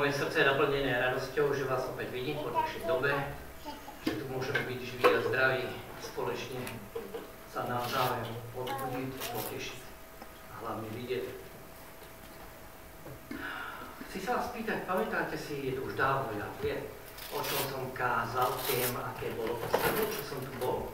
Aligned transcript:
moje 0.00 0.12
srdce 0.12 0.38
je 0.40 0.48
naplnené 0.48 0.96
radosťou, 0.96 1.52
že 1.52 1.68
vás 1.68 1.84
opäť 1.84 2.08
vidím 2.08 2.40
po 2.40 2.48
dlhšej 2.48 2.88
dobe, 2.88 3.12
že 4.08 4.16
tu 4.16 4.24
môžeme 4.32 4.64
byť 4.64 4.80
živí 4.80 5.04
a 5.04 5.20
zdraví 5.28 5.68
spoločne 6.00 6.56
sa 7.52 7.68
navzájom 7.68 8.32
podbudiť, 8.56 9.12
potešiť 9.12 9.80
a 10.24 10.52
hlavne 10.64 10.88
vidieť. 10.96 11.26
Chci 14.08 14.18
sa 14.24 14.40
vás 14.40 14.48
pýtať, 14.56 14.88
pamätáte 14.88 15.36
si, 15.36 15.68
je 15.68 15.76
to 15.76 15.84
už 15.84 15.92
dávno, 16.00 16.32
ja 16.32 16.48
viem, 16.64 16.80
o 17.36 17.44
čom 17.44 17.60
som 17.68 17.84
kázal, 17.92 18.56
tém, 18.64 18.96
aké 18.96 19.28
bolo 19.36 19.60
posledné, 19.68 20.04
čo 20.16 20.22
som 20.24 20.40
tu 20.40 20.52
bol. 20.56 20.88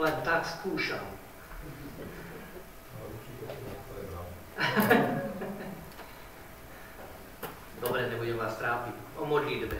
Len 0.00 0.16
tak 0.24 0.48
skúšam. 0.48 1.04
Dobre, 7.94 8.10
nebudem 8.10 8.42
vás 8.42 8.58
trápiť. 8.58 8.90
O 9.14 9.22
modlitbe. 9.22 9.78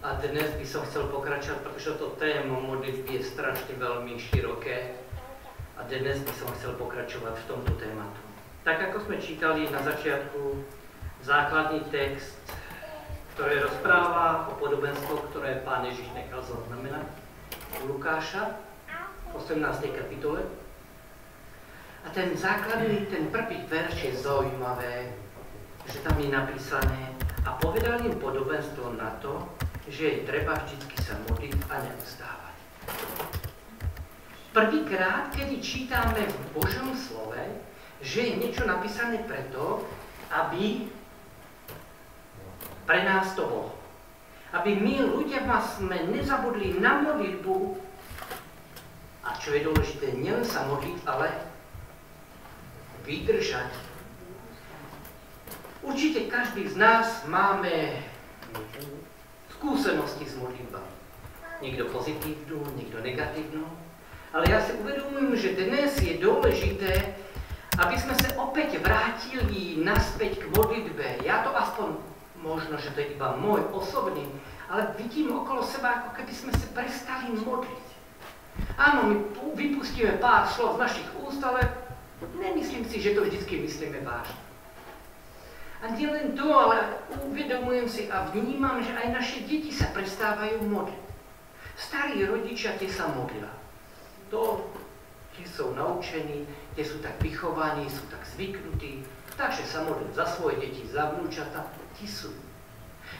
A 0.00 0.16
dnes 0.24 0.56
by 0.56 0.64
som 0.64 0.88
chcel 0.88 1.04
pokračovať, 1.12 1.60
pretože 1.60 2.00
to 2.00 2.16
téma 2.16 2.64
modlitby 2.64 3.20
je 3.20 3.28
strašne 3.28 3.76
veľmi 3.76 4.16
široké. 4.16 4.96
A 5.76 5.84
dnes 5.84 6.16
by 6.24 6.32
som 6.32 6.48
chcel 6.56 6.72
pokračovať 6.80 7.44
v 7.44 7.44
tomto 7.44 7.76
tématu. 7.76 8.16
Tak 8.64 8.88
ako 8.88 9.04
sme 9.04 9.20
čítali 9.20 9.68
na 9.68 9.84
začiatku 9.84 10.64
základný 11.28 11.84
text, 11.92 12.40
ktorý 13.36 13.68
rozpráva 13.68 14.48
o 14.48 14.56
podobenstvo, 14.56 15.28
ktoré 15.28 15.60
pán 15.68 15.84
Ježiš 15.84 16.08
nechal 16.16 16.40
zaznamenať 16.40 17.04
Lukáša 17.84 18.64
v 19.28 19.36
18. 19.36 19.92
kapitole. 19.92 20.40
A 22.00 22.08
ten 22.16 22.32
základný, 22.32 23.04
ten 23.12 23.28
prvý 23.28 23.60
verš 23.68 24.08
je 24.08 24.12
zaujímavé, 24.24 25.27
že 25.88 25.98
tam 26.04 26.16
je 26.20 26.28
napísané 26.28 27.00
a 27.48 27.56
povedal 27.56 28.04
im 28.04 28.16
podobenstvo 28.20 28.96
na 29.00 29.16
to, 29.24 29.40
že 29.88 30.04
je 30.04 30.26
treba 30.28 30.60
vždy 30.60 30.96
sa 31.00 31.16
modliť 31.28 31.54
a 31.72 31.74
neustávať. 31.80 32.56
Prvýkrát, 34.52 35.32
kedy 35.32 35.60
čítame 35.64 36.28
v 36.28 36.38
Božom 36.52 36.92
slove, 36.92 37.40
že 38.04 38.20
je 38.20 38.34
niečo 38.36 38.68
napísané 38.68 39.24
preto, 39.24 39.84
aby 40.28 40.92
pre 42.84 43.00
nás 43.04 43.32
to 43.32 43.48
bolo. 43.48 43.72
Aby 44.52 44.80
my 44.80 45.04
ľudia 45.04 45.44
sme 45.60 46.08
nezabudli 46.08 46.80
na 46.80 47.04
modlitbu 47.04 47.56
a 49.28 49.36
čo 49.36 49.52
je 49.52 49.60
dôležité, 49.68 50.16
nielen 50.16 50.44
sa 50.44 50.64
modliť, 50.64 50.98
ale 51.04 51.28
vydržať. 53.04 53.87
Určite 55.78 56.26
každý 56.26 56.66
z 56.66 56.74
nás 56.74 57.22
máme 57.30 58.02
skúsenosti 59.54 60.26
s 60.26 60.34
modlitbami. 60.34 60.90
Niekto 61.62 61.90
pozitívnu, 61.94 62.66
niekto 62.74 62.98
negatívnu. 62.98 63.66
Ale 64.34 64.44
ja 64.50 64.58
si 64.58 64.74
uvedomujem, 64.74 65.38
že 65.38 65.54
dnes 65.54 65.94
je 66.02 66.18
dôležité, 66.18 67.14
aby 67.78 67.94
sme 67.94 68.14
sa 68.18 68.34
opäť 68.42 68.82
vrátili 68.82 69.78
naspäť 69.78 70.42
k 70.42 70.50
modlitbe. 70.50 71.22
Ja 71.22 71.46
to 71.46 71.54
aspoň, 71.54 71.94
možno, 72.42 72.74
že 72.82 72.90
to 72.94 72.98
je 73.02 73.14
iba 73.14 73.38
môj 73.38 73.62
osobný, 73.70 74.26
ale 74.66 74.98
vidím 74.98 75.30
okolo 75.30 75.62
seba, 75.62 76.02
ako 76.02 76.10
keby 76.18 76.32
sme 76.34 76.52
sa 76.58 76.66
prestali 76.74 77.38
modliť. 77.38 77.86
Áno, 78.74 79.00
my 79.06 79.14
vypustíme 79.54 80.18
pár 80.18 80.50
slov 80.50 80.74
z 80.74 80.82
našich 80.82 81.08
úst, 81.22 81.38
ale 81.38 81.62
nemyslím 82.34 82.82
si, 82.90 82.98
že 82.98 83.14
to 83.14 83.22
vždy 83.22 83.62
myslíme 83.62 84.02
vážne. 84.02 84.47
A 85.78 85.94
nielen 85.94 86.34
to, 86.34 86.50
ale 86.50 86.98
uvedomujem 87.30 87.86
si 87.86 88.02
a 88.10 88.26
vnímam, 88.34 88.82
že 88.82 88.90
aj 88.98 89.14
naše 89.14 89.38
deti 89.46 89.70
sa 89.70 89.94
prestávajú 89.94 90.66
modliť. 90.66 91.06
Starí 91.78 92.26
rodičia 92.26 92.74
tie 92.74 92.90
sa 92.90 93.06
modlia. 93.14 93.46
To, 94.34 94.66
tie 95.38 95.46
sú 95.46 95.70
naučení, 95.78 96.42
tie 96.74 96.82
sú 96.82 96.98
tak 96.98 97.14
vychovaní, 97.22 97.86
sú 97.86 98.02
tak 98.10 98.26
zvyknutí, 98.34 99.06
takže 99.38 99.62
sa 99.62 99.86
modlia 99.86 100.10
za 100.10 100.26
svoje 100.26 100.58
deti, 100.66 100.82
za 100.90 101.14
vnúčata, 101.14 101.70
tí 101.94 102.10
sú. 102.10 102.34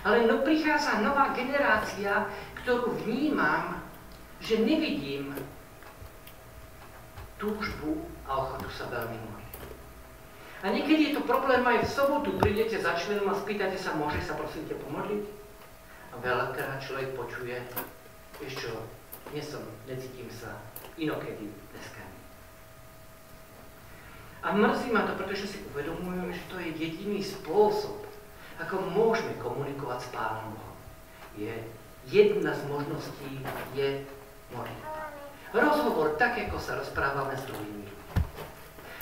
Ale 0.03 0.27
no 0.27 0.43
prichádza 0.43 0.99
nová 1.01 1.31
generácia, 1.31 2.27
ktorú 2.59 2.99
vnímam, 3.07 3.79
že 4.43 4.59
nevidím 4.59 5.35
túžbu 7.39 8.03
a 8.27 8.43
ochotu 8.43 8.69
sa 8.75 8.91
veľmi 8.91 9.15
modliť. 9.15 9.48
A 10.59 10.75
niekedy 10.75 11.11
je 11.11 11.15
to 11.15 11.23
problém 11.23 11.63
aj 11.63 11.87
v 11.87 11.93
sobotu, 11.95 12.35
prídete 12.35 12.83
za 12.83 12.99
členom 12.99 13.31
a 13.31 13.39
spýtate 13.39 13.79
sa, 13.79 13.95
môže 13.95 14.19
sa 14.27 14.35
prosím 14.35 14.67
te 14.67 14.75
pomodliť? 14.75 15.25
A 16.11 16.15
veľakrát 16.19 16.83
človek 16.83 17.15
počuje, 17.15 17.63
vieš 18.43 18.67
čo, 18.67 18.73
dnes 19.31 19.47
som, 19.47 19.63
necítim 19.87 20.27
sa 20.35 20.59
inokedy 20.99 21.47
dneska. 21.71 22.03
A 24.43 24.55
mrzí 24.55 24.91
ma 24.91 25.07
to, 25.07 25.15
pretože 25.15 25.47
si 25.47 25.59
uvedomujem, 25.71 26.31
že 26.35 26.49
to 26.51 26.57
je 26.59 26.75
jediný 26.75 27.23
spôsob, 27.23 28.07
ako 28.59 28.83
môžeme 28.91 29.39
komunikovať 29.39 29.99
s 29.99 30.09
Pánom 30.11 30.59
Bohom. 30.59 30.79
Je, 31.39 31.55
jedna 32.11 32.51
z 32.51 32.63
možností 32.67 33.31
je 33.79 34.03
modlitba. 34.51 35.15
Rozhovor 35.55 36.19
tak, 36.19 36.39
ako 36.51 36.59
sa 36.59 36.79
rozprávame 36.79 37.39
s 37.39 37.47
druhými. 37.47 37.88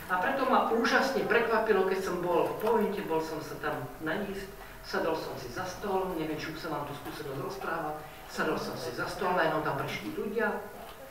A 0.06 0.22
preto 0.22 0.46
ma 0.46 0.70
úžasne 0.70 1.26
prekvapilo, 1.26 1.90
keď 1.90 1.98
som 1.98 2.22
bol 2.22 2.46
v 2.46 2.54
Pointe, 2.62 3.02
bol 3.10 3.18
som 3.18 3.42
sa 3.42 3.58
tam 3.58 3.90
najísť, 4.06 4.46
sadol 4.86 5.18
som 5.18 5.34
si 5.34 5.50
za 5.50 5.66
stôl, 5.66 6.14
neviem, 6.14 6.38
či 6.38 6.54
už 6.54 6.62
som 6.62 6.70
vám 6.70 6.86
tú 6.86 6.94
skúsenosť 7.02 7.42
rozprával, 7.42 7.98
sadol 8.30 8.54
som 8.54 8.78
si 8.78 8.94
za 8.94 9.02
stôl, 9.10 9.34
najednou 9.34 9.66
tam 9.66 9.74
prišli 9.82 10.14
ľudia, 10.14 10.62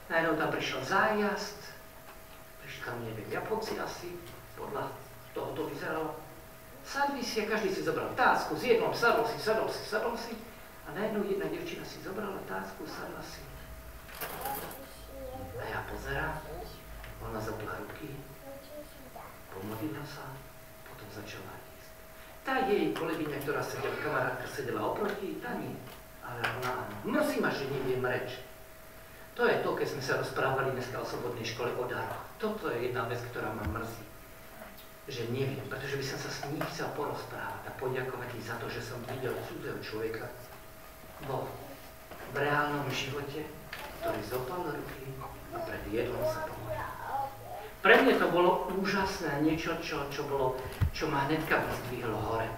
najednou 0.08 0.40
tam 0.40 0.48
prišiel 0.48 0.80
zájazd, 0.88 1.60
prišli 2.64 2.82
tam, 2.88 2.96
neviem, 3.04 3.28
Japonci 3.28 3.76
asi, 3.76 4.16
podľa 4.56 4.88
toho 5.36 5.52
to 5.52 5.62
vyzeralo. 5.68 6.16
Sadli 6.88 7.20
si 7.20 7.44
a 7.44 7.52
každý 7.52 7.76
si 7.76 7.84
zobral 7.84 8.16
tásku, 8.16 8.56
s 8.56 8.64
jednom 8.64 8.96
sadol 8.96 9.28
si, 9.28 9.36
sadol 9.44 9.68
si, 9.68 9.84
sadol 9.84 10.16
si 10.16 10.40
a 10.88 10.96
najednou 10.96 11.28
jedna 11.28 11.52
devčina 11.52 11.84
si 11.84 12.00
zobrala 12.00 12.40
tásku, 12.48 12.80
sadla 12.88 13.20
si. 13.28 13.44
A 15.60 15.64
ja 15.68 15.84
pozerám, 15.92 16.40
ona 17.26 17.44
zapla 17.44 17.76
ruky, 17.84 18.16
pomodlila 19.66 20.06
sa, 20.06 20.30
potom 20.86 21.10
začala 21.10 21.58
ísť. 21.74 21.90
Tá 22.46 22.70
jej 22.70 22.94
kolegyňa, 22.94 23.42
ktorá 23.42 23.66
sedela, 23.66 23.98
kamarátka 23.98 24.46
sedela 24.46 24.94
oproti, 24.94 25.42
tá 25.42 25.58
nie. 25.58 25.74
Ale 26.22 26.38
ona 26.62 26.86
áno. 26.86 26.94
Mrzí 27.10 27.42
ma, 27.42 27.50
že 27.50 27.66
neviem 27.74 28.06
reč. 28.06 28.46
To 29.34 29.50
je 29.50 29.58
to, 29.66 29.74
keď 29.74 29.88
sme 29.90 30.04
sa 30.06 30.22
rozprávali 30.22 30.70
dneska 30.78 31.02
o 31.02 31.06
slobodnej 31.06 31.44
škole 31.44 31.74
o 31.82 31.84
daroch. 31.90 32.22
Toto 32.38 32.70
je 32.70 32.88
jedna 32.88 33.10
vec, 33.10 33.20
ktorá 33.34 33.50
ma 33.58 33.66
mrzí. 33.74 34.06
Že 35.10 35.34
neviem, 35.34 35.66
pretože 35.66 35.98
by 35.98 36.06
som 36.06 36.20
sa 36.22 36.30
s 36.30 36.46
ním 36.50 36.62
chcel 36.70 36.90
porozprávať 36.94 37.62
a 37.66 37.72
poďakovať 37.82 38.30
im 38.38 38.44
za 38.46 38.56
to, 38.62 38.70
že 38.70 38.86
som 38.86 39.02
videl 39.10 39.34
cudzého 39.50 39.82
človeka 39.82 40.30
vo 41.26 41.50
v 42.34 42.42
reálnom 42.42 42.90
živote, 42.90 43.48
ktorý 44.02 44.22
zopal 44.28 44.66
ruky 44.66 45.14
a 45.54 45.58
pred 45.62 45.84
jedlom 45.88 46.26
sa 46.26 46.50
pre 47.86 48.02
mňa 48.02 48.18
to 48.18 48.34
bolo 48.34 48.66
úžasné, 48.82 49.46
niečo, 49.46 49.78
čo, 49.78 50.10
čo, 50.10 50.26
bolo, 50.26 50.58
čo 50.90 51.06
ma 51.06 51.30
hnedka 51.30 51.62
vyzdvihlo 51.62 52.18
hore. 52.18 52.50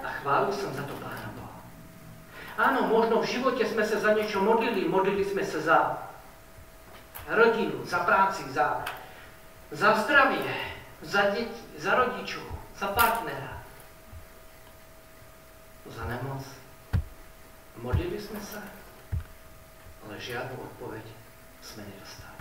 A 0.00 0.08
chválil 0.24 0.56
som 0.56 0.72
za 0.72 0.88
to 0.88 0.96
Pána 1.04 1.28
Boha. 1.36 1.60
Áno, 2.56 2.88
možno 2.88 3.20
v 3.20 3.28
živote 3.28 3.60
sme 3.68 3.84
sa 3.84 4.00
za 4.00 4.16
niečo 4.16 4.40
modlili, 4.40 4.88
modlili 4.88 5.20
sme 5.20 5.44
sa 5.44 5.60
za 5.60 5.78
rodinu, 7.28 7.84
za 7.84 8.08
práci, 8.08 8.40
za, 8.56 8.80
za 9.68 10.00
zdravie, 10.00 10.48
za 11.04 11.36
deti, 11.36 11.60
za 11.76 12.00
rodičov, 12.00 12.48
za 12.80 12.88
partnera, 12.96 13.60
za 15.92 16.08
nemoc. 16.08 16.40
Modlili 17.84 18.16
sme 18.16 18.40
sa, 18.40 18.64
ale 20.08 20.16
žiadnu 20.16 20.56
odpoveď 20.56 21.04
sme 21.60 21.84
nedostali. 21.84 22.33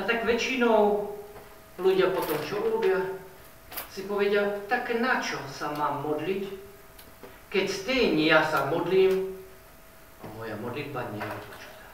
A 0.00 0.08
tak 0.08 0.24
väčšinou 0.24 1.12
ľudia 1.76 2.08
potom 2.16 2.40
čo 2.48 2.56
urobia? 2.56 3.04
Si 3.92 4.08
povedia, 4.08 4.64
tak 4.64 4.88
na 4.96 5.20
čo 5.20 5.36
sa 5.52 5.76
mám 5.76 6.00
modliť, 6.08 6.48
keď 7.52 7.64
stejne 7.68 8.24
ja 8.24 8.40
sa 8.48 8.72
modlím 8.72 9.36
a 10.24 10.26
moja 10.40 10.56
modlitba 10.56 11.04
nie 11.12 11.20
je 11.20 11.40
počutá. 11.52 11.88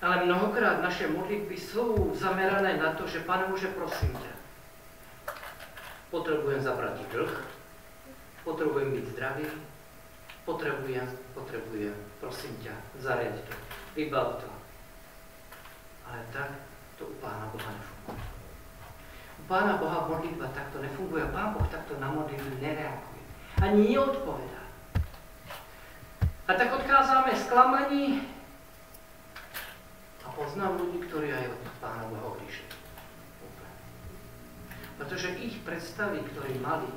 Ale 0.00 0.24
mnohokrát 0.24 0.80
naše 0.80 1.12
modlitby 1.12 1.60
sú 1.60 2.16
zamerané 2.16 2.80
na 2.80 2.96
to, 2.96 3.04
že 3.04 3.20
Pane 3.28 3.52
Bože, 3.52 3.68
prosím 3.76 4.16
ťa, 4.16 4.34
potrebujem 6.08 6.64
zabrať 6.64 7.04
dlh, 7.12 7.34
potrebujem 8.48 8.96
byť 8.96 9.04
zdravý, 9.12 9.46
potrebujem, 10.48 11.04
potrebujem, 11.36 11.96
prosím 12.16 12.56
ťa, 12.64 12.74
zariať 12.96 13.36
to, 13.44 13.54
vybav 13.92 14.40
to, 14.40 14.59
ale 16.10 16.26
tak 16.34 16.50
to 16.98 17.06
u 17.06 17.14
Pána 17.22 17.46
Boha 17.54 17.70
nefunguje. 17.70 18.26
U 19.38 19.42
Pána 19.46 19.78
Boha 19.78 19.98
modlitba 20.10 20.50
takto 20.50 20.82
nefunguje. 20.82 21.22
Pán 21.30 21.54
Boh 21.54 21.66
takto 21.70 21.94
na 22.02 22.10
modlitbu 22.10 22.58
nereaguje. 22.58 23.22
Ani 23.62 23.94
neodpovedá. 23.94 24.62
A 26.50 26.50
tak 26.58 26.74
odchádzame 26.74 27.30
sklamaní 27.38 28.26
a 30.26 30.28
poznám 30.34 30.82
ľudí, 30.82 30.98
ktorí 31.06 31.30
aj 31.30 31.46
od 31.46 31.62
Pána 31.78 32.04
Boha 32.10 32.34
odišli. 32.34 32.66
Pretože 34.98 35.38
ich 35.38 35.62
predstavy, 35.62 36.20
ktorí 36.26 36.58
mali, 36.58 36.90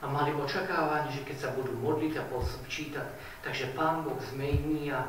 a 0.00 0.04
mali 0.06 0.30
očakávanie, 0.38 1.08
že 1.10 1.26
keď 1.26 1.36
sa 1.36 1.50
budú 1.56 1.72
modliť 1.82 2.14
a 2.20 2.24
čítať, 2.68 3.08
takže 3.42 3.74
Pán 3.74 4.04
Boh 4.04 4.16
zmení 4.30 4.92
a, 4.92 5.08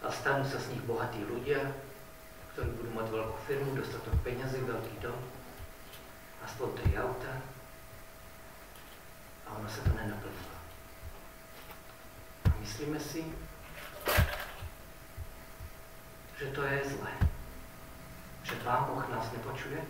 a 0.00 0.08
stanú 0.08 0.44
sa 0.44 0.56
z 0.56 0.72
nich 0.72 0.82
bohatí 0.88 1.20
ľudia, 1.28 1.60
ktorí 2.52 2.72
budú 2.76 2.90
mať 2.96 3.06
veľkú 3.12 3.36
firmu, 3.44 3.70
dostatok 3.76 4.16
peňazí, 4.24 4.64
veľký 4.64 4.96
dom, 5.04 5.16
aspoň 6.44 6.68
tri 6.80 6.90
auta. 6.96 7.34
A 9.44 9.48
ono 9.54 9.68
sa 9.68 9.84
to 9.84 9.92
nenaplnilo. 9.92 10.56
Myslíme 12.60 13.00
si, 13.00 13.28
že 16.40 16.46
to 16.56 16.60
je 16.64 16.78
zlé. 16.96 17.12
Že 18.44 18.54
Pán 18.64 18.88
Boh 18.88 19.04
nás 19.12 19.28
nepočuje 19.36 19.80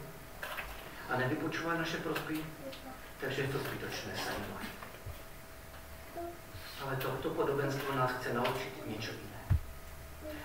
a 1.11 1.13
nevypočúva 1.19 1.79
naše 1.79 2.03
prosby 2.03 2.43
Takže 3.21 3.43
je 3.43 3.49
to 3.49 3.59
zbytočné 3.59 4.17
sa. 4.17 4.33
Ale 6.81 6.97
tohto 6.97 7.37
podobenstvo 7.37 7.93
nás 7.93 8.17
chce 8.17 8.33
naučiť 8.33 8.73
niečo 8.89 9.13
iné. 9.13 9.30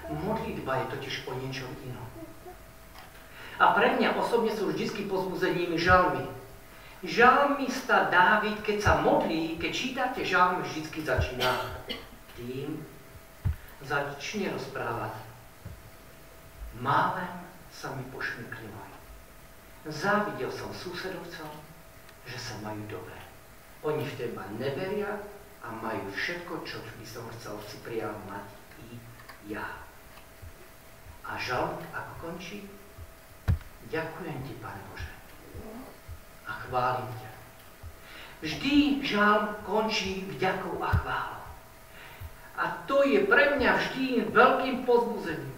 Modlitba 0.10 0.86
je 0.86 0.86
totiž 0.98 1.16
o 1.25 1.31
niečom 1.42 1.72
inom. 1.86 2.07
A 3.56 3.72
pre 3.72 3.96
mňa 3.96 4.19
osobne 4.19 4.52
sú 4.52 4.69
vždy 4.69 5.07
pozbuzením 5.07 5.80
žalmy. 5.80 6.28
Žalmista 7.06 8.12
Dávid, 8.12 8.60
keď 8.66 8.78
sa 8.81 8.94
modlí, 9.00 9.56
keď 9.62 9.72
čítate 9.72 10.22
žalmy, 10.25 10.66
vždy 10.66 11.02
začína 11.06 11.50
tým, 12.36 12.84
začne 13.86 14.52
rozprávať. 14.52 15.13
Málem 16.81 17.46
sa 17.72 17.94
mi 17.96 18.04
pošmykli 18.12 18.68
nohy. 18.68 18.96
Závidel 19.88 20.50
som 20.50 20.74
susedovcom, 20.74 21.52
že 22.25 22.38
sa 22.42 22.57
majú 22.66 22.81
dobre. 22.90 23.16
Oni 23.86 24.02
v 24.02 24.18
teba 24.18 24.44
neveria 24.57 25.22
a 25.62 25.69
majú 25.78 26.10
všetko, 26.10 26.66
čo 26.66 26.81
by 26.81 27.06
som 27.06 27.24
chcel 27.38 27.56
si 27.69 27.78
prijal 27.86 28.18
mať 28.25 28.46
i 28.81 28.88
ja. 29.54 29.84
A 31.25 31.38
žal, 31.42 31.77
ako 31.94 32.12
končí? 32.22 32.66
Ďakujem 33.89 34.38
ti, 34.45 34.54
Pane 34.62 34.81
Bože. 34.89 35.12
A 36.45 36.51
chválim 36.66 37.10
ťa. 37.22 37.31
Vždy 38.45 38.75
žal 39.01 39.57
končí 39.66 40.25
vďakou 40.36 40.77
a 40.81 40.89
chválou. 41.01 41.45
A 42.56 42.63
to 42.88 43.04
je 43.04 43.25
pre 43.25 43.57
mňa 43.57 43.72
vždy 43.77 44.31
veľkým 44.31 44.86
pozbuzením. 44.86 45.54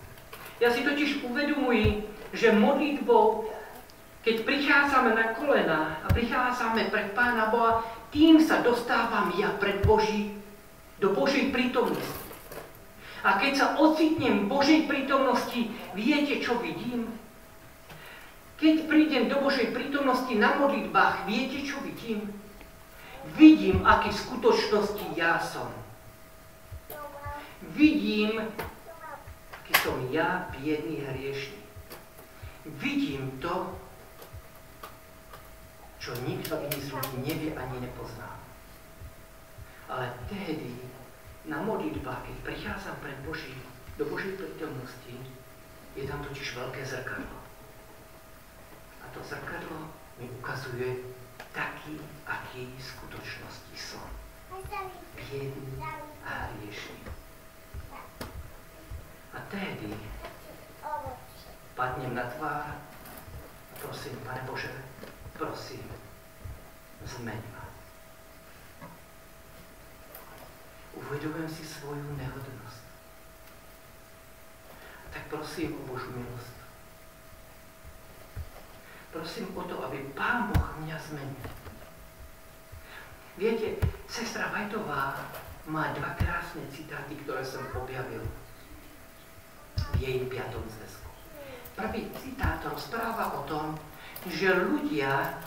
Ja 0.58 0.74
si 0.74 0.82
totiž 0.82 1.22
uvedomujem, 1.24 2.04
že 2.34 2.56
modlitbou 2.56 3.58
keď 4.28 4.44
prichádzame 4.44 5.16
na 5.16 5.32
kolena 5.40 6.04
a 6.04 6.12
prichádzame 6.12 6.92
pred 6.92 7.16
Pána 7.16 7.48
Boha, 7.48 7.80
tým 8.12 8.44
sa 8.44 8.60
dostávam 8.60 9.32
ja 9.40 9.56
pred 9.56 9.80
Boží, 9.88 10.36
do 11.00 11.16
Božej 11.16 11.56
prítomnosti. 11.56 12.27
A 13.28 13.36
keď 13.44 13.54
sa 13.60 13.68
ocitnem 13.76 14.48
v 14.48 14.50
Božej 14.56 14.80
prítomnosti, 14.88 15.68
viete, 15.92 16.40
čo 16.40 16.64
vidím? 16.64 17.12
Keď 18.56 18.88
prídem 18.88 19.28
do 19.28 19.44
Božej 19.44 19.76
prítomnosti 19.76 20.32
na 20.32 20.56
modlitbách, 20.56 21.28
viete, 21.28 21.60
čo 21.60 21.84
vidím? 21.84 22.32
Vidím, 23.36 23.84
aký 23.84 24.16
v 24.16 24.24
skutočnosti 24.24 25.06
ja 25.20 25.44
som. 25.44 25.68
Vidím, 27.76 28.48
aký 29.60 29.74
som 29.84 30.08
ja, 30.08 30.48
biedný 30.56 31.04
hriešný. 31.04 31.60
Vidím 32.80 33.36
to, 33.44 33.76
čo 36.00 36.16
nikto 36.24 36.56
iný 36.64 36.80
z 36.80 36.96
ľudí 36.96 37.18
nevie 37.28 37.52
ani 37.60 37.84
nepozná. 37.84 38.40
Ale 39.92 40.16
tehdy 40.32 40.88
na 41.48 41.64
modlitbách, 41.64 42.28
keď 42.28 42.36
prichádzam 42.44 42.96
pred 43.00 43.18
Boží, 43.24 43.56
do 43.98 44.06
Božej 44.06 44.38
prítomnosti, 44.38 45.16
je 45.98 46.04
tam 46.06 46.22
totiž 46.22 46.54
veľké 46.54 46.86
zrkadlo. 46.86 47.40
A 49.02 49.06
to 49.16 49.20
zrkadlo 49.26 49.90
mi 50.22 50.30
ukazuje 50.38 51.02
taký, 51.56 51.98
aký 52.28 52.70
v 52.70 52.84
skutočnosti 52.84 53.76
som. 53.80 54.06
Biedný 55.18 55.82
a 56.22 56.54
hriešný. 56.54 57.02
A 59.34 59.38
tehdy 59.50 59.98
padnem 61.78 62.14
na 62.14 62.26
tvár 62.38 62.74
a 62.74 63.74
prosím, 63.82 64.18
Pane 64.26 64.42
Bože, 64.50 64.74
prosím, 65.38 65.86
zmeň 67.06 67.42
ma. 67.54 67.57
Uvedomujem 70.98 71.50
si 71.50 71.62
svoju 71.62 72.04
nehodnosť. 72.18 72.84
Tak 75.14 75.24
prosím 75.30 75.78
o 75.78 75.82
Božú 75.94 76.10
milosť. 76.14 76.56
Prosím 79.14 79.48
o 79.54 79.64
to, 79.66 79.76
aby 79.88 79.98
Pán 80.18 80.52
Boh 80.52 80.68
mňa 80.84 80.98
zmenil. 81.00 81.50
Viete, 83.38 83.78
sestra 84.10 84.50
Vajtová 84.50 85.22
má 85.70 85.94
dva 85.94 86.18
krásne 86.18 86.66
citáty, 86.74 87.14
ktoré 87.22 87.46
som 87.46 87.62
objavil 87.78 88.26
v 89.78 89.96
jej 90.02 90.20
piatom 90.26 90.66
zväzku. 90.66 91.10
Prvý 91.78 92.10
citát 92.18 92.58
rozpráva 92.66 93.38
o 93.38 93.46
tom, 93.46 93.78
že 94.26 94.50
ľudia 94.50 95.38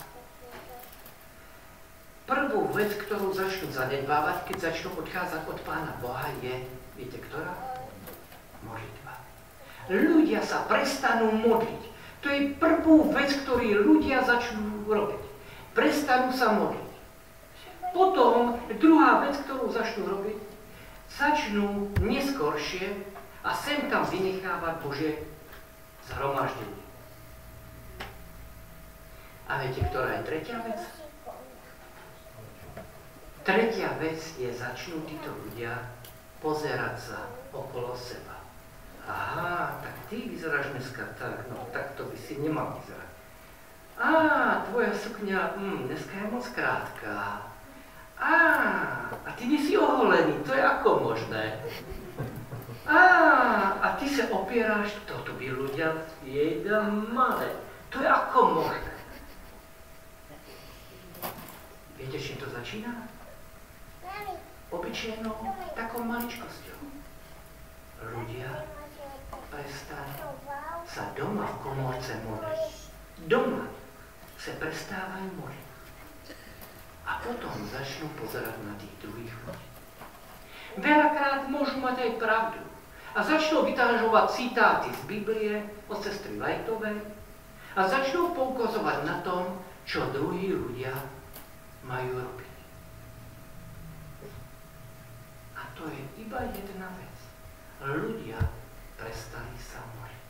prvú 2.50 2.66
vec, 2.74 2.90
ktorú 3.06 3.30
začnú 3.30 3.70
zanedbávať, 3.70 4.50
keď 4.50 4.74
začnú 4.74 4.90
odchádzať 4.98 5.46
od 5.46 5.58
Pána 5.62 5.94
Boha, 6.02 6.26
je, 6.42 6.66
viete 6.98 7.22
ktorá? 7.30 7.54
Modlitba. 8.66 9.14
Ľudia 9.86 10.42
sa 10.42 10.66
prestanú 10.66 11.30
modliť. 11.30 11.82
To 12.20 12.26
je 12.26 12.50
prvú 12.58 13.14
vec, 13.14 13.30
ktorú 13.46 13.86
ľudia 13.86 14.26
začnú 14.26 14.82
robiť. 14.90 15.22
Prestanú 15.78 16.34
sa 16.34 16.50
modliť. 16.58 16.90
Potom 17.94 18.58
druhá 18.82 19.22
vec, 19.22 19.38
ktorú 19.46 19.70
začnú 19.70 20.10
robiť, 20.10 20.38
začnú 21.06 21.94
neskoršie 22.02 22.98
a 23.46 23.54
sem 23.54 23.86
tam 23.86 24.02
vynechávať 24.10 24.74
Bože 24.82 25.10
zhromaždenie. 26.10 26.82
A 29.46 29.62
viete, 29.62 29.86
ktorá 29.86 30.18
je 30.18 30.26
tretia 30.26 30.58
vec? 30.66 30.99
Tretia 33.40 33.96
vec 33.96 34.20
je, 34.36 34.52
začnú 34.52 35.00
títo 35.08 35.32
ľudia 35.32 35.72
pozerať 36.44 36.96
sa 37.00 37.18
okolo 37.56 37.96
seba. 37.96 38.36
Aha, 39.08 39.80
tak 39.80 39.96
ty 40.12 40.28
vyzeráš 40.28 40.76
dneska 40.76 41.08
tak, 41.16 41.48
no 41.48 41.64
tak 41.72 41.96
to 41.96 42.04
by 42.04 42.16
si 42.20 42.36
nemal 42.36 42.76
vyzerať. 42.76 43.10
Á, 43.96 44.10
tvoja 44.68 44.92
sukňa, 44.92 45.56
hm, 45.56 45.88
dneska 45.88 46.12
je 46.20 46.26
moc 46.28 46.44
krátka. 46.52 47.40
Á, 48.20 48.36
a 49.08 49.30
ty 49.40 49.48
nie 49.48 49.60
oholený, 49.72 50.44
to 50.44 50.52
je 50.52 50.60
ako 50.60 51.00
možné? 51.00 51.64
Á, 52.84 53.02
a 53.80 53.86
ty 53.96 54.04
sa 54.04 54.28
opieráš, 54.36 55.00
toto 55.08 55.32
by 55.40 55.48
ľudia 55.48 55.96
jedna 56.28 56.92
malé. 56.92 57.56
To 57.88 58.04
je 58.04 58.08
ako 58.08 58.40
možné. 58.60 58.92
Viete, 61.96 62.20
čím 62.20 62.36
to 62.36 62.48
začína? 62.52 63.19
Obyčajnou 64.70 65.34
takou 65.74 66.02
maličkosťou. 66.06 66.78
Ľudia 68.00 68.50
prestanú 69.50 70.30
sa 70.86 71.10
doma 71.18 71.46
v 71.46 71.56
komorce 71.58 72.14
modliť. 72.22 72.72
Doma 73.26 73.66
sa 74.38 74.54
prestávajú 74.56 75.28
modliť. 75.36 75.68
A 77.02 77.18
potom 77.18 77.54
začnú 77.66 78.06
pozerať 78.14 78.56
na 78.62 78.74
tých 78.78 78.94
druhých 79.02 79.34
ľudí. 79.44 79.66
Veľakrát 80.78 81.50
môžu 81.50 81.82
mať 81.82 81.96
aj 82.06 82.12
pravdu. 82.22 82.62
A 83.10 83.26
začnú 83.26 83.66
vytážovať 83.66 84.26
citáty 84.30 84.88
z 84.94 85.02
Biblie 85.10 85.66
od 85.90 85.98
sestry 85.98 86.38
Lajtovej 86.38 87.02
a 87.74 87.80
začnú 87.82 88.30
poukazovať 88.38 89.02
na 89.02 89.18
tom, 89.26 89.58
čo 89.82 90.06
druhí 90.14 90.54
ľudia 90.54 90.94
majú 91.82 92.22
robiť. 92.22 92.54
A 95.58 95.66
to 95.80 95.88
je 95.88 96.02
iba 96.20 96.40
jedna 96.52 96.92
vec. 97.00 97.16
Ľudia 97.80 98.36
prestali 99.00 99.56
sa 99.56 99.80
modliť. 99.96 100.28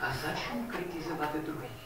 A 0.00 0.06
začnú 0.08 0.64
kritizovať 0.72 1.44
druhých. 1.44 1.84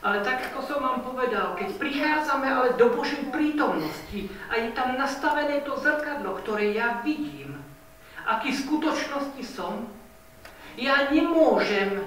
Ale 0.00 0.24
tak, 0.24 0.50
ako 0.50 0.64
som 0.64 0.80
vám 0.80 1.04
povedal, 1.04 1.52
keď 1.60 1.76
prichádzame 1.76 2.48
ale 2.48 2.68
do 2.80 2.88
Božej 2.96 3.28
prítomnosti 3.28 4.32
a 4.48 4.56
je 4.56 4.72
tam 4.72 4.96
nastavené 4.96 5.60
to 5.60 5.76
zrkadlo, 5.76 6.40
ktoré 6.40 6.72
ja 6.72 7.04
vidím, 7.04 7.60
aký 8.24 8.48
v 8.48 8.62
skutočnosti 8.64 9.44
som, 9.44 9.92
ja 10.80 11.12
nemôžem, 11.12 12.00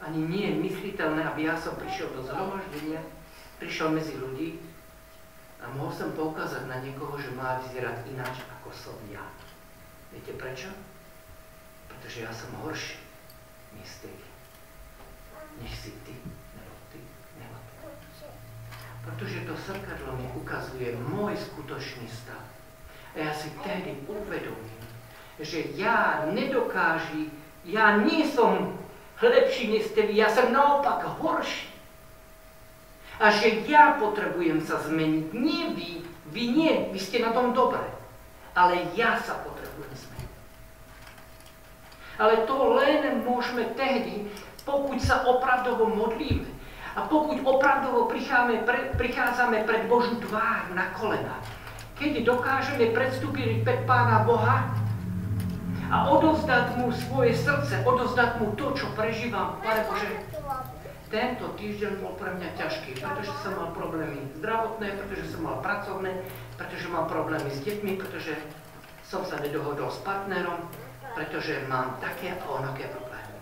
ani 0.00 0.20
nie 0.24 0.44
je 0.48 0.56
mysliteľné, 0.72 1.20
aby 1.20 1.46
ja 1.46 1.54
som 1.60 1.76
prišiel 1.76 2.08
do 2.16 2.24
zhromaždenia, 2.24 3.04
prišiel 3.60 3.92
medzi 3.92 4.16
ľudí 4.16 4.71
a 5.62 5.70
mohol 5.78 5.94
som 5.94 6.10
poukázať 6.12 6.66
na 6.66 6.82
niekoho, 6.82 7.14
že 7.22 7.30
má 7.38 7.62
vyzerať 7.62 8.02
ináč, 8.10 8.42
ako 8.58 8.74
som 8.74 8.96
ja. 9.14 9.22
Viete 10.10 10.34
prečo? 10.34 10.68
Pretože 11.86 12.26
ja 12.26 12.32
som 12.34 12.50
horší, 12.66 12.98
než 13.78 13.88
než 15.62 15.72
si 15.78 15.90
ty, 16.02 16.14
nebo 16.58 16.74
ty, 16.92 16.98
nebo 17.38 17.54
ty. 17.54 17.74
Protože 19.04 19.40
to 19.40 19.54
srkadlo 19.56 20.16
mi 20.16 20.26
ukazuje 20.34 20.96
môj 20.96 21.36
skutočný 21.36 22.08
stav. 22.08 22.42
A 23.14 23.28
ja 23.28 23.32
si 23.36 23.52
tedy 23.60 23.92
uvedomím, 24.08 24.82
že 25.36 25.74
ja 25.76 26.24
nedokáži, 26.32 27.28
ja 27.68 28.00
nie 28.00 28.24
som 28.24 28.78
lepší 29.20 29.68
než 29.68 29.92
ty, 29.92 30.08
ja 30.16 30.32
som 30.32 30.50
naopak 30.50 31.04
horší. 31.20 31.71
A 33.22 33.30
že 33.30 33.62
ja 33.70 33.94
potrebujem 34.02 34.58
sa 34.66 34.82
zmeniť. 34.82 35.30
Nie 35.30 35.70
vy, 35.70 36.02
vy 36.34 36.44
nie, 36.50 36.74
vy 36.90 36.98
ste 36.98 37.22
na 37.22 37.30
tom 37.30 37.54
dobre. 37.54 37.86
Ale 38.58 38.90
ja 38.98 39.14
sa 39.22 39.38
potrebujem 39.46 39.94
zmeniť. 39.94 40.32
Ale 42.18 42.34
to 42.50 42.56
len 42.82 43.22
môžeme 43.22 43.70
tehdy, 43.78 44.26
pokud 44.66 44.98
sa 44.98 45.22
opravdovo 45.22 45.86
modlíme 45.86 46.50
a 46.92 47.08
pokud 47.08 47.40
opravdovo 47.40 48.10
prichádzame, 48.10 48.68
pre, 48.68 48.92
prichádzame 49.00 49.64
pred 49.64 49.88
Božú 49.88 50.20
tvár 50.20 50.68
na 50.76 50.92
kolena, 50.92 51.40
keď 51.96 52.20
dokážeme 52.26 52.92
predstúpiť 52.92 53.64
pred 53.64 53.80
Pána 53.88 54.28
Boha 54.28 54.68
a 55.88 55.96
odovzdať 56.12 56.76
mu 56.84 56.92
svoje 56.92 57.32
srdce, 57.32 57.80
odovzdať 57.80 58.44
mu 58.44 58.52
to, 58.60 58.76
čo 58.76 58.92
prežívam, 58.92 59.56
Pane 59.64 59.88
Bože, 59.88 60.10
tento 61.12 61.52
týždeň 61.60 62.00
bol 62.00 62.16
pre 62.16 62.32
mňa 62.32 62.56
ťažký, 62.56 63.04
pretože 63.04 63.36
som 63.44 63.52
mal 63.52 63.76
problémy 63.76 64.32
zdravotné, 64.40 64.96
pretože 64.96 65.36
som 65.36 65.44
mal 65.44 65.60
pracovné, 65.60 66.24
pretože 66.56 66.88
mám 66.88 67.04
problémy 67.04 67.52
s 67.52 67.60
deťmi, 67.60 68.00
pretože 68.00 68.32
som 69.04 69.20
sa 69.28 69.36
nedohodol 69.44 69.92
s 69.92 70.00
partnerom, 70.00 70.72
pretože 71.12 71.68
mám 71.68 72.00
také 72.00 72.32
a 72.32 72.40
onaké 72.48 72.88
problémy. 72.88 73.36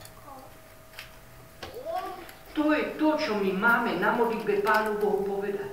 To 2.58 2.74
je 2.74 2.82
to, 2.98 3.08
čo 3.22 3.32
my 3.38 3.54
máme 3.54 4.02
na 4.02 4.18
modlitbe 4.18 4.66
Pánu 4.66 4.98
Bohu 4.98 5.22
povedať. 5.22 5.70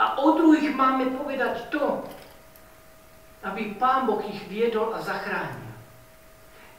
A 0.00 0.16
o 0.16 0.32
druhých 0.32 0.72
máme 0.72 1.12
povedať 1.12 1.68
to, 1.68 2.08
aby 3.44 3.76
Pán 3.76 4.08
Boh 4.08 4.24
ich 4.24 4.40
viedol 4.48 4.96
a 4.96 5.04
zachránil. 5.04 5.68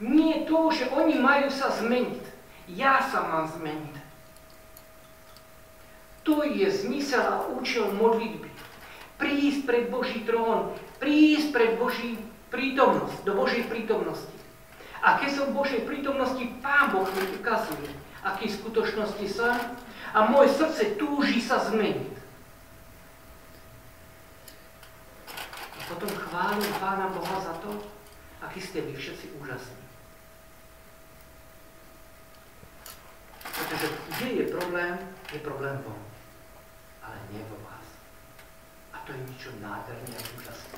Nie 0.02 0.50
to, 0.50 0.74
že 0.74 0.90
oni 0.90 1.22
majú 1.22 1.54
sa 1.54 1.70
zmeniť. 1.70 2.29
Ja 2.78 3.02
sa 3.02 3.26
mám 3.26 3.50
zmeniť. 3.50 3.98
To 6.28 6.46
je 6.46 6.70
zmysel 6.70 7.26
a 7.26 7.42
účel 7.58 7.90
modlitby. 7.98 8.50
Prísť 9.18 9.66
pred 9.66 9.84
Boží 9.90 10.22
trón, 10.24 10.78
prísť 11.02 11.50
pred 11.50 11.72
Boží 11.82 12.22
prítomnosť, 12.54 13.26
do 13.26 13.34
Božej 13.34 13.66
prítomnosti. 13.66 14.32
A 15.02 15.18
keď 15.18 15.30
som 15.32 15.46
v 15.50 15.58
Božej 15.58 15.82
prítomnosti, 15.90 16.44
Pán 16.62 16.94
Boh 16.94 17.08
mi 17.08 17.24
ukazuje, 17.40 17.90
aký 18.22 18.52
v 18.52 18.58
skutočnosti 18.62 19.26
som 19.32 19.58
a 20.14 20.20
moje 20.28 20.54
srdce 20.54 21.00
túži 21.00 21.42
sa 21.42 21.58
zmeniť. 21.66 22.14
A 25.74 25.82
potom 25.90 26.12
chválim 26.14 26.70
Pána 26.78 27.10
Boha 27.10 27.38
za 27.42 27.58
to, 27.64 27.74
aký 28.44 28.62
ste 28.62 28.86
vy 28.86 28.94
všetci 28.94 29.34
úžasní. 29.42 29.89
Pretože 33.70 33.94
kde 34.18 34.28
je 34.30 34.46
problém, 34.50 34.98
je 35.34 35.40
problém 35.40 35.78
von, 35.86 36.02
ale 37.06 37.14
nie 37.30 37.46
vo 37.54 37.58
vás. 37.62 37.86
A 38.94 38.98
to 39.06 39.14
je 39.14 39.22
niečo 39.30 39.54
nádherné 39.62 40.18
a 40.18 40.26
úžasné. 40.42 40.78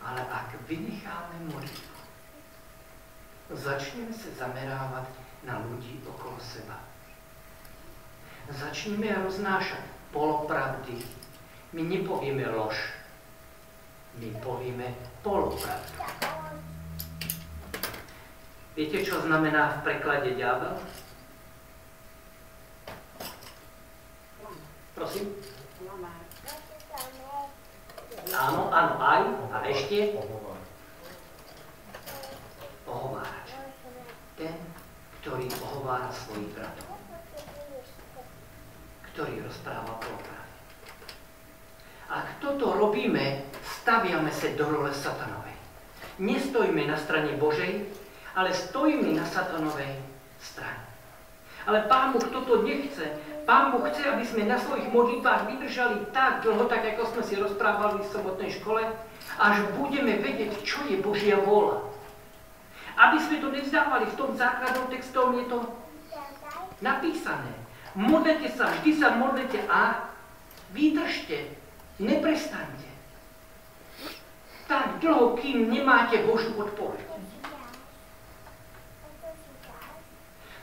Ale 0.00 0.24
ak 0.32 0.56
vynecháme 0.64 1.36
modlitbu, 1.44 2.00
začneme 3.52 4.16
sa 4.16 4.32
zamerávať 4.40 5.12
na 5.44 5.60
ľudí 5.60 6.00
okolo 6.08 6.40
seba. 6.40 6.80
Začneme 8.48 9.12
roznášať 9.20 9.84
polopravdy. 10.08 11.04
My 11.76 11.84
nepovieme 11.84 12.48
lož. 12.48 12.80
My 14.16 14.32
povieme 14.40 14.96
polopravdu. 15.20 16.00
Viete, 18.78 19.02
čo 19.02 19.18
znamená 19.26 19.82
v 19.82 19.82
preklade 19.82 20.30
ďábel? 20.38 20.78
Prosím? 24.94 25.26
Áno, 28.30 28.70
áno, 28.70 28.94
aj. 29.02 29.22
A 29.50 29.56
ešte? 29.66 30.14
Ohovárač. 32.86 33.48
Ten, 34.38 34.54
ktorý 35.20 35.50
ohovára 35.66 36.08
svojich 36.14 36.54
bratov. 36.54 36.94
Ktorý 39.10 39.34
rozpráva 39.42 39.98
polopravdy. 39.98 40.58
Ak 42.06 42.26
toto 42.38 42.78
robíme, 42.78 43.50
staviame 43.62 44.30
sa 44.30 44.50
do 44.54 44.66
role 44.70 44.94
satanovej. 44.94 45.58
Nestojíme 46.22 46.86
na 46.86 46.94
strane 46.94 47.34
Božej, 47.34 47.86
ale 48.34 48.54
stojíme 48.54 49.16
na 49.16 49.26
satanovej 49.26 49.98
strane. 50.38 50.86
Ale 51.66 51.84
Pán 51.86 52.16
Boh 52.16 52.24
toto 52.24 52.62
nechce. 52.64 53.04
Pán 53.44 53.74
Boh 53.74 53.84
chce, 53.90 54.06
aby 54.08 54.24
sme 54.24 54.48
na 54.48 54.56
svojich 54.56 54.88
modlitbách 54.88 55.50
vydržali 55.50 56.08
tak 56.14 56.40
dlho, 56.46 56.64
tak 56.70 56.86
ako 56.94 57.12
sme 57.12 57.22
si 57.26 57.34
rozprávali 57.36 58.00
v 58.00 58.12
sobotnej 58.12 58.50
škole, 58.60 58.82
až 59.36 59.56
budeme 59.76 60.16
vedieť, 60.22 60.62
čo 60.64 60.80
je 60.88 60.96
Božia 61.02 61.36
vôľa. 61.36 61.84
Aby 62.96 63.18
sme 63.20 63.36
to 63.40 63.48
nevzdávali, 63.52 64.08
v 64.08 64.18
tom 64.18 64.30
základnom 64.36 64.86
textom 64.92 65.36
je 65.36 65.44
to 65.48 65.58
napísané. 66.84 67.52
Modlete 67.96 68.48
sa, 68.54 68.70
vždy 68.70 68.90
sa 68.96 69.18
modlete 69.18 69.60
a 69.66 70.08
vydržte, 70.70 71.50
neprestaňte. 71.98 72.90
Tak 74.70 75.02
dlho, 75.02 75.34
kým 75.42 75.66
nemáte 75.66 76.22
Božú 76.22 76.54
odpoveď. 76.54 77.09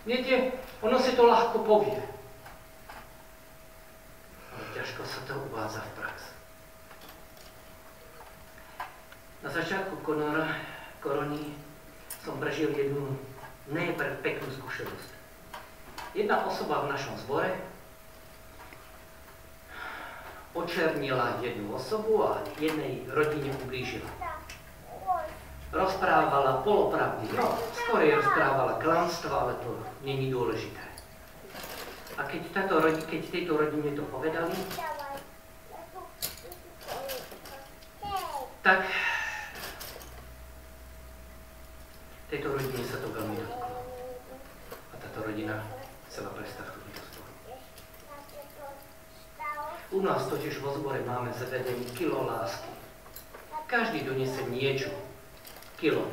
Viete, 0.08 0.56
ono 0.80 0.96
si 1.04 1.20
to 1.20 1.28
ľahko 1.28 1.68
povie. 1.68 2.00
Ale 4.56 4.66
ťažko 4.72 5.04
sa 5.04 5.20
to 5.28 5.36
uvádza 5.52 5.84
v 5.84 5.92
praxi. 6.00 6.32
Na 9.44 9.50
začiatku 9.52 10.00
korony 11.04 11.52
som 12.24 12.40
prežil 12.40 12.72
jednu 12.72 13.20
nepeknú 13.68 14.48
skúsenosť. 14.48 15.12
Jedna 16.16 16.40
osoba 16.48 16.88
v 16.88 16.96
našom 16.96 17.20
zbore 17.28 17.52
očernila 20.56 21.36
jednu 21.44 21.76
osobu 21.76 22.24
a 22.32 22.42
jednej 22.58 23.04
rodine 23.12 23.52
ublížila. 23.60 24.08
Rozprávala 25.68 26.64
polopravdy, 26.64 27.28
no, 27.36 27.60
skorej 27.76 28.16
rozprávala 28.24 28.80
klamstvo, 28.80 29.32
ale 29.36 29.54
to 29.60 29.76
není 30.02 30.32
dôležité. 30.32 30.84
A 32.18 32.24
keď, 32.24 32.42
táto, 32.56 32.82
keď 32.82 33.22
tejto 33.30 33.54
rodine 33.60 33.92
to 33.94 34.04
povedali, 34.10 34.56
tak 38.64 38.84
Tejto 42.28 42.52
rodine 42.52 42.84
sa 42.84 43.00
to 43.00 43.08
veľmi 43.08 43.40
dotklo. 43.40 43.72
A 44.92 44.96
táto 45.00 45.24
rodina 45.24 45.64
chcela 46.12 46.36
prestať 46.36 46.76
do 46.76 47.04
zboru. 47.08 47.32
U 49.96 50.00
nás 50.04 50.28
totiž 50.28 50.60
vo 50.60 50.76
zbore 50.76 51.00
máme 51.08 51.32
zavedený 51.32 51.88
kilo 51.96 52.28
lásky. 52.28 52.68
Každý 53.72 54.04
donese 54.04 54.44
niečo. 54.52 54.92
Kilo. 55.78 56.10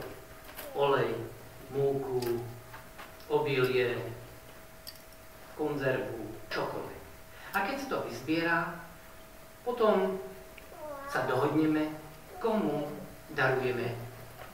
Olej, 0.77 1.17
múku, 1.73 2.21
obilie, 3.33 3.97
konzervu, 5.57 6.21
čokoľvek. 6.53 7.01
A 7.57 7.59
keď 7.65 7.79
to 7.89 7.97
vyzbiera, 8.05 8.77
potom 9.65 10.21
sa 11.09 11.25
dohodneme, 11.25 11.97
komu 12.37 12.93
darujeme 13.33 13.97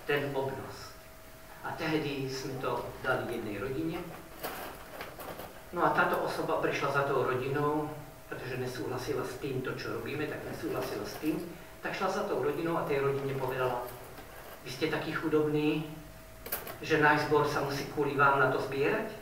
ten 0.07 0.31
obnos. 0.31 0.95
A 1.67 1.75
tehdy 1.75 2.31
sme 2.31 2.63
to 2.63 2.79
dali 3.03 3.35
jednej 3.35 3.59
rodine. 3.59 3.99
No 5.75 5.91
a 5.91 5.91
táto 5.91 6.23
osoba 6.23 6.63
prišla 6.63 6.95
za 6.95 7.03
tou 7.11 7.27
rodinou, 7.27 7.91
pretože 8.31 8.63
nesúhlasila 8.63 9.27
s 9.27 9.43
tým, 9.43 9.59
to 9.67 9.75
čo 9.75 9.91
robíme, 9.99 10.31
tak 10.31 10.39
nesúhlasila 10.47 11.03
s 11.03 11.19
tým. 11.19 11.43
Tak 11.83 11.99
šla 11.99 12.15
za 12.15 12.23
tou 12.31 12.47
rodinou 12.47 12.79
a 12.79 12.87
tej 12.87 13.03
rodine 13.03 13.35
povedala, 13.35 13.90
vy 14.65 14.71
ste 14.71 14.93
takí 14.93 15.13
chudobní, 15.13 15.89
že 16.81 17.01
náš 17.01 17.29
zbor 17.29 17.49
sa 17.49 17.65
musí 17.65 17.85
kvôli 17.93 18.17
vám 18.17 18.41
na 18.41 18.49
to 18.53 18.61
zbierať? 18.61 19.13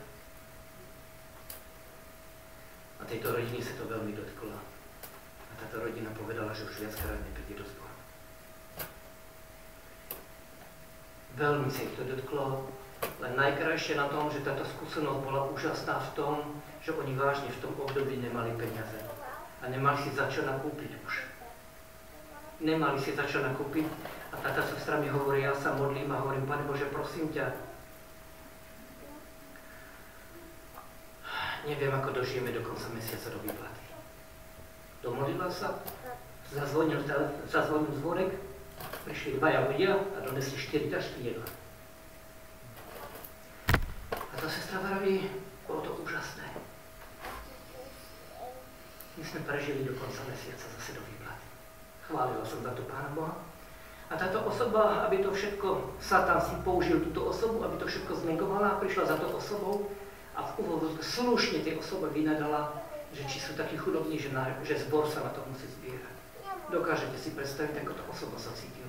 A 2.99 3.03
tejto 3.07 3.35
rodine 3.35 3.63
sa 3.63 3.75
to 3.79 3.87
veľmi 3.87 4.15
dotklo. 4.15 4.55
A 4.55 5.53
táto 5.59 5.83
rodina 5.83 6.11
povedala, 6.15 6.55
že 6.55 6.67
už 6.67 6.83
viackrát 6.83 7.19
nepríde 7.23 7.63
do 7.63 7.65
zboru. 7.67 7.95
Veľmi 11.39 11.71
sa 11.71 11.87
ich 11.87 11.95
to 11.95 12.03
dotklo, 12.03 12.67
len 13.23 13.33
najkrajšie 13.39 13.95
na 13.95 14.11
tom, 14.11 14.27
že 14.31 14.43
táto 14.43 14.67
skúsenosť 14.67 15.23
bola 15.23 15.47
úžasná 15.55 16.03
v 16.11 16.11
tom, 16.19 16.35
že 16.83 16.91
oni 16.95 17.15
vážne 17.15 17.47
v 17.51 17.63
tom 17.63 17.75
období 17.79 18.19
nemali 18.19 18.55
peniaze. 18.59 18.99
A 19.63 19.71
nemali 19.71 19.99
si 20.03 20.11
za 20.15 20.31
čo 20.31 20.47
nakúpiť 20.47 20.99
už. 21.07 21.15
Nemali 22.63 22.99
si 22.99 23.15
za 23.15 23.27
čo 23.27 23.43
nakúpiť. 23.43 23.87
A 24.29 24.37
táto 24.45 24.61
sestra 24.77 25.01
mi 25.01 25.09
hovorí, 25.09 25.49
ja 25.49 25.57
sa 25.57 25.73
modlím 25.73 26.13
a 26.13 26.21
hovorím, 26.21 26.45
Pane 26.45 26.65
Bože, 26.69 26.93
prosím 26.93 27.33
ťa, 27.33 27.49
neviem, 31.69 31.93
ako 31.93 32.21
dožijeme 32.21 32.53
do 32.53 32.65
konca 32.65 32.89
mesiaca 32.93 33.29
do 33.33 33.39
výplaty. 33.45 33.83
Domodlila 35.05 35.49
sa, 35.49 35.81
zazvonil, 36.51 37.05
zazvonil 37.49 37.93
zvorek, 38.01 38.33
prišli 39.07 39.41
dvaja 39.41 39.69
ľudia 39.71 39.97
a 39.97 40.19
donesli 40.27 40.57
4 40.59 40.93
tašky 40.93 41.33
jedla. 41.33 41.49
A 44.13 44.35
tá 44.37 44.49
sestra 44.51 44.83
vraví, 44.83 45.29
bolo 45.71 45.81
to 45.87 45.93
úžasné. 46.03 46.47
My 49.19 49.23
sme 49.23 49.41
prežili 49.47 49.87
do 49.87 49.97
konca 49.99 50.21
mesiaca 50.27 50.67
zase 50.79 50.95
do 50.99 51.03
výplaty. 51.03 51.47
Chválila 52.11 52.45
som 52.45 52.61
za 52.63 52.73
to 52.75 52.83
Pána 52.87 53.11
Boha. 53.15 53.38
A 54.09 54.17
táto 54.17 54.41
osoba, 54.49 55.05
aby 55.05 55.21
to 55.21 55.31
všetko, 55.33 56.01
Satan 56.01 56.41
si 56.41 56.57
použil 56.65 57.05
túto 57.13 57.29
osobu, 57.29 57.61
aby 57.61 57.77
to 57.77 57.85
všetko 57.85 58.25
znegovala, 58.25 58.81
prišla 58.81 59.05
za 59.05 59.17
to 59.21 59.29
osobou 59.37 59.93
a 60.33 60.49
v 60.49 60.65
úvodu 60.65 60.97
slušne 61.05 61.61
tej 61.61 61.77
osobe 61.77 62.09
vynadala, 62.09 62.73
že 63.13 63.29
či 63.29 63.37
sú 63.37 63.53
takí 63.53 63.77
chudobní, 63.77 64.17
že, 64.17 64.33
na, 64.33 64.49
že 64.65 64.81
zbor 64.81 65.05
sa 65.05 65.29
na 65.29 65.31
to 65.37 65.45
musí 65.45 65.69
zbierať. 65.81 66.17
Dokážete 66.73 67.17
si 67.21 67.37
predstaviť, 67.37 67.85
ako 67.85 67.93
tá 67.93 68.05
osoba 68.09 68.37
sa 68.41 68.53
cítila 68.57 68.89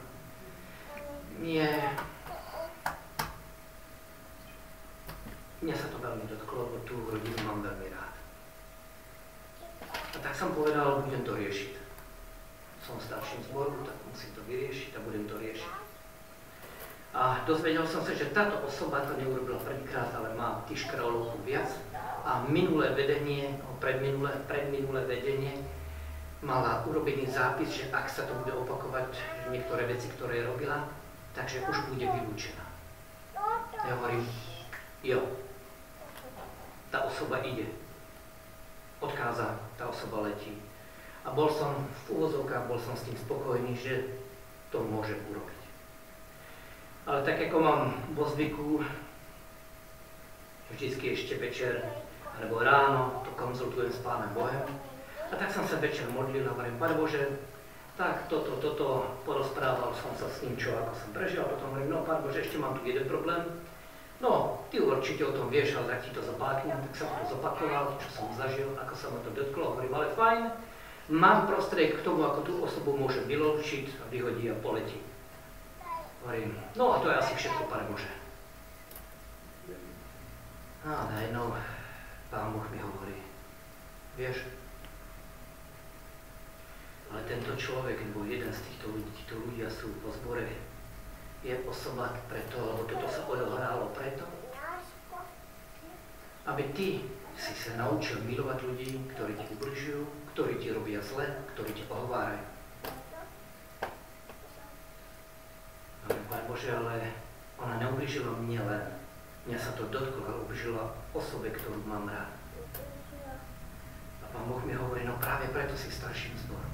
mne, 1.39 1.71
mňa 5.63 5.75
sa 5.75 5.87
to 5.87 5.97
veľmi 6.03 6.27
dotklo, 6.27 6.67
lebo 6.67 6.77
tú 6.83 6.95
rodinu 7.07 7.39
mám 7.47 7.63
veľmi 7.63 7.87
rád. 7.95 8.15
A 9.87 10.17
tak 10.19 10.35
som 10.35 10.51
povedal, 10.51 11.07
budem 11.07 11.23
to 11.23 11.39
riešiť. 11.39 11.79
Som 12.83 12.99
starším 12.99 13.43
zboru, 13.47 13.71
tak 13.87 13.95
musím 14.09 14.31
to 14.35 14.41
vyriešiť 14.49 14.91
a 14.97 15.05
budem 15.05 15.25
to 15.29 15.35
riešiť. 15.37 15.73
A 17.09 17.41
dozvedel 17.49 17.89
som 17.89 18.05
sa, 18.05 18.13
že 18.13 18.29
táto 18.29 18.61
osoba 18.61 19.01
to 19.01 19.17
neurobila 19.17 19.57
prvýkrát, 19.65 20.13
ale 20.13 20.37
má 20.37 20.61
tých 20.69 20.85
škralovku 20.85 21.41
viac. 21.41 21.69
A 22.21 22.45
minulé 22.45 22.93
vedenie, 22.93 23.57
predminulé, 23.81 24.29
predminulé 24.45 25.01
vedenie 25.09 25.57
mala 26.45 26.85
urobený 26.85 27.25
zápis, 27.25 27.73
že 27.73 27.89
ak 27.89 28.05
sa 28.05 28.29
to 28.29 28.37
bude 28.45 28.53
opakovať, 28.53 29.09
niektoré 29.49 29.89
veci, 29.89 30.07
ktoré 30.13 30.45
robila, 30.45 30.85
takže 31.33 31.65
už 31.65 31.89
bude 31.89 32.05
vylúčená. 32.05 32.65
Ja 33.73 33.97
hovorím, 33.97 34.23
jo, 35.01 35.25
tá 36.93 37.09
osoba 37.09 37.41
ide. 37.41 37.73
Odkáza, 39.01 39.57
tá 39.79 39.87
osoba 39.89 40.29
letí. 40.29 40.68
A 41.23 41.29
bol 41.35 41.51
som 41.51 41.75
v 42.07 42.19
úvozovkách, 42.19 42.69
bol 42.71 42.79
som 42.79 42.95
s 42.95 43.05
tým 43.07 43.17
spokojný, 43.19 43.75
že 43.75 44.07
to 44.71 44.79
môže 44.85 45.17
urobiť. 45.33 45.61
Ale 47.09 47.19
tak 47.25 47.41
ako 47.41 47.57
mám 47.59 47.81
vo 48.13 48.23
zvyku, 48.29 48.85
vždycky 50.69 51.17
ešte 51.17 51.41
večer 51.41 51.81
alebo 52.39 52.63
ráno 52.63 53.19
to 53.27 53.31
konzultujem 53.35 53.91
s 53.91 53.99
Pánem 53.99 54.31
Bohem. 54.31 54.63
A 55.29 55.33
tak 55.35 55.51
som 55.51 55.67
sa 55.67 55.77
večer 55.77 56.07
modlil 56.09 56.47
a 56.47 56.55
hovorím, 56.55 56.79
Pane 56.79 56.95
Bože, 56.95 57.23
tak 57.99 58.31
toto, 58.31 58.55
toto, 58.63 59.11
porozprával 59.27 59.91
som 59.91 60.15
sa 60.15 60.31
s 60.31 60.39
ním, 60.47 60.55
čo 60.55 60.71
ako 60.71 60.95
som 60.95 61.09
prežil, 61.11 61.43
a 61.43 61.51
potom 61.51 61.75
hovorím, 61.75 61.91
no 61.91 62.07
pán 62.07 62.23
Bože, 62.23 62.47
ešte 62.47 62.55
mám 62.55 62.79
tu 62.79 62.87
jeden 62.87 63.03
problém. 63.11 63.43
No, 64.23 64.63
ty 64.71 64.79
určite 64.79 65.27
o 65.27 65.35
tom 65.35 65.51
vieš, 65.51 65.75
ale 65.75 65.95
tak 65.95 66.07
ti 66.07 66.11
to 66.15 66.23
zapáknem, 66.23 66.79
tak 66.79 66.93
som 66.95 67.11
to 67.11 67.35
zopakoval, 67.35 67.99
čo 67.99 68.07
som 68.15 68.31
zažil, 68.39 68.71
ako 68.79 68.93
sa 68.95 69.11
ma 69.11 69.19
to 69.27 69.31
dotklo, 69.35 69.75
hovorím, 69.75 69.93
ale 69.95 70.15
fajn, 70.15 70.43
mám 71.09 71.49
prostriedok 71.49 71.99
k 71.99 72.05
tomu, 72.05 72.21
ako 72.23 72.39
tú 72.45 72.53
osobu 72.61 72.93
môžem 72.93 73.25
vyločiť 73.25 73.85
a 73.97 74.03
vyhodí 74.13 74.45
a 74.53 74.55
poletí. 74.61 75.01
Hovorím, 76.21 76.53
no 76.77 76.93
a 76.93 77.01
to 77.01 77.09
je 77.09 77.15
asi 77.17 77.33
všetko, 77.35 77.63
pane 77.65 77.83
Bože. 77.89 78.11
A 80.85 81.09
najednou 81.11 81.51
pán 82.29 82.53
Boh 82.53 82.63
mi 82.71 82.79
hovorí, 82.79 83.17
vieš, 84.15 84.45
ale 87.09 87.25
tento 87.25 87.57
človek, 87.57 87.97
nebo 88.05 88.21
jeden 88.23 88.53
z 88.53 88.61
týchto 88.69 88.93
ľudí, 88.93 89.09
títo 89.17 89.35
ľudia 89.41 89.67
sú 89.67 89.89
po 90.05 90.13
zbore, 90.13 90.45
je 91.41 91.55
osoba 91.65 92.13
preto, 92.29 92.59
lebo 92.61 92.85
toto 92.85 93.07
sa 93.09 93.25
odohralo 93.25 93.89
preto, 93.97 94.27
aby 96.45 96.63
ty 96.75 96.87
si 97.39 97.53
sa 97.55 97.79
naučil 97.79 98.19
milovať 98.27 98.59
ľudí, 98.61 98.89
ktorí 99.15 99.33
ti 99.39 99.45
ubližujú, 99.55 100.03
ktorí 100.39 100.55
ti 100.55 100.71
robia 100.71 101.03
zle, 101.03 101.27
ktorí 101.51 101.75
ti 101.75 101.83
ohovárajú. 101.91 102.47
Pán 106.31 106.43
Bože, 106.47 106.71
ale 106.71 107.11
ona 107.59 107.75
neubližila 107.83 108.31
mne 108.39 108.63
len. 108.63 108.83
Mňa 109.51 109.59
sa 109.59 109.75
to 109.75 109.91
dotklo, 109.91 110.23
ale 110.23 110.39
ubližila 110.47 110.95
osobe, 111.11 111.51
ktorú 111.51 111.83
mám 111.83 112.07
rád. 112.07 112.31
A 114.23 114.25
Pán 114.31 114.47
Boh 114.47 114.63
mi 114.63 114.71
hovorí, 114.79 115.03
no 115.03 115.19
práve 115.19 115.51
preto 115.51 115.75
si 115.75 115.91
starším 115.91 116.31
zborom 116.47 116.71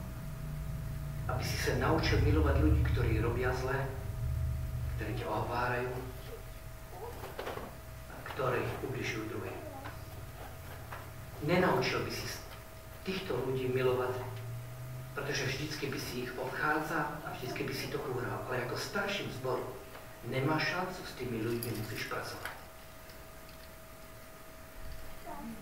aby 1.25 1.41
si 1.41 1.57
sa 1.57 1.73
naučil 1.81 2.21
milovať 2.21 2.61
ľudí, 2.61 2.85
ktorí 2.93 3.17
robia 3.17 3.49
zle, 3.57 3.73
ktorí 4.93 5.17
ťa 5.17 5.25
ohovárajú 5.25 5.89
a 8.13 8.15
ktorí 8.29 8.61
ubližujú 8.85 9.25
druhým. 9.33 9.57
Nenaučil 11.49 12.05
by 12.05 12.11
si 12.13 12.44
týchto 13.05 13.37
ľudí 13.45 13.69
milovať, 13.69 14.17
pretože 15.13 15.47
vždycky 15.47 15.93
by 15.93 15.99
si 16.01 16.27
ich 16.27 16.31
obchádzal 16.35 17.07
a 17.23 17.27
vždycky 17.37 17.63
by 17.63 17.73
si 17.73 17.87
to 17.93 18.01
uhral. 18.01 18.41
Ale 18.49 18.65
ako 18.65 18.75
starším 18.75 19.31
zboru 19.39 19.63
nemáš 20.27 20.73
šancu 20.73 21.01
s 21.05 21.13
tými 21.21 21.37
ľuďmi, 21.45 21.69
musíš 21.85 22.09
pracovať. 22.09 22.53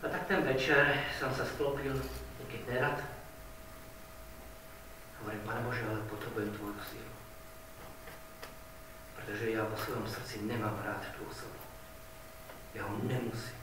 A 0.04 0.08
tak 0.08 0.24
ten 0.32 0.40
večer 0.48 1.04
som 1.20 1.32
sa 1.36 1.44
sklopil, 1.44 1.92
keď 2.48 2.62
nerad, 2.72 2.98
Hovorím, 5.24 5.40
Pane 5.48 5.62
Bože, 5.64 5.88
ale 5.88 6.04
potrebujem 6.12 6.52
Tvoju 6.52 6.76
sílu. 6.84 7.16
Pretože 9.16 9.56
ja 9.56 9.64
vo 9.64 9.78
svojom 9.80 10.04
srdci 10.04 10.44
nemám 10.44 10.76
rád 10.84 11.00
tú 11.16 11.24
osobu. 11.24 11.64
Ja 12.76 12.84
ho 12.84 13.00
nemusím. 13.08 13.56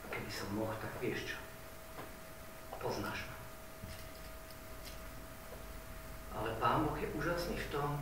A 0.00 0.06
keby 0.08 0.30
som 0.32 0.48
mohol, 0.56 0.72
tak 0.80 0.88
vieš 1.04 1.36
čo. 1.36 1.38
Poznáš 2.78 3.26
ma. 3.26 3.36
Ale 6.38 6.54
Pán 6.62 6.86
Boh 6.86 6.98
je 6.98 7.10
úžasný 7.18 7.58
v 7.58 7.70
tom, 7.74 7.98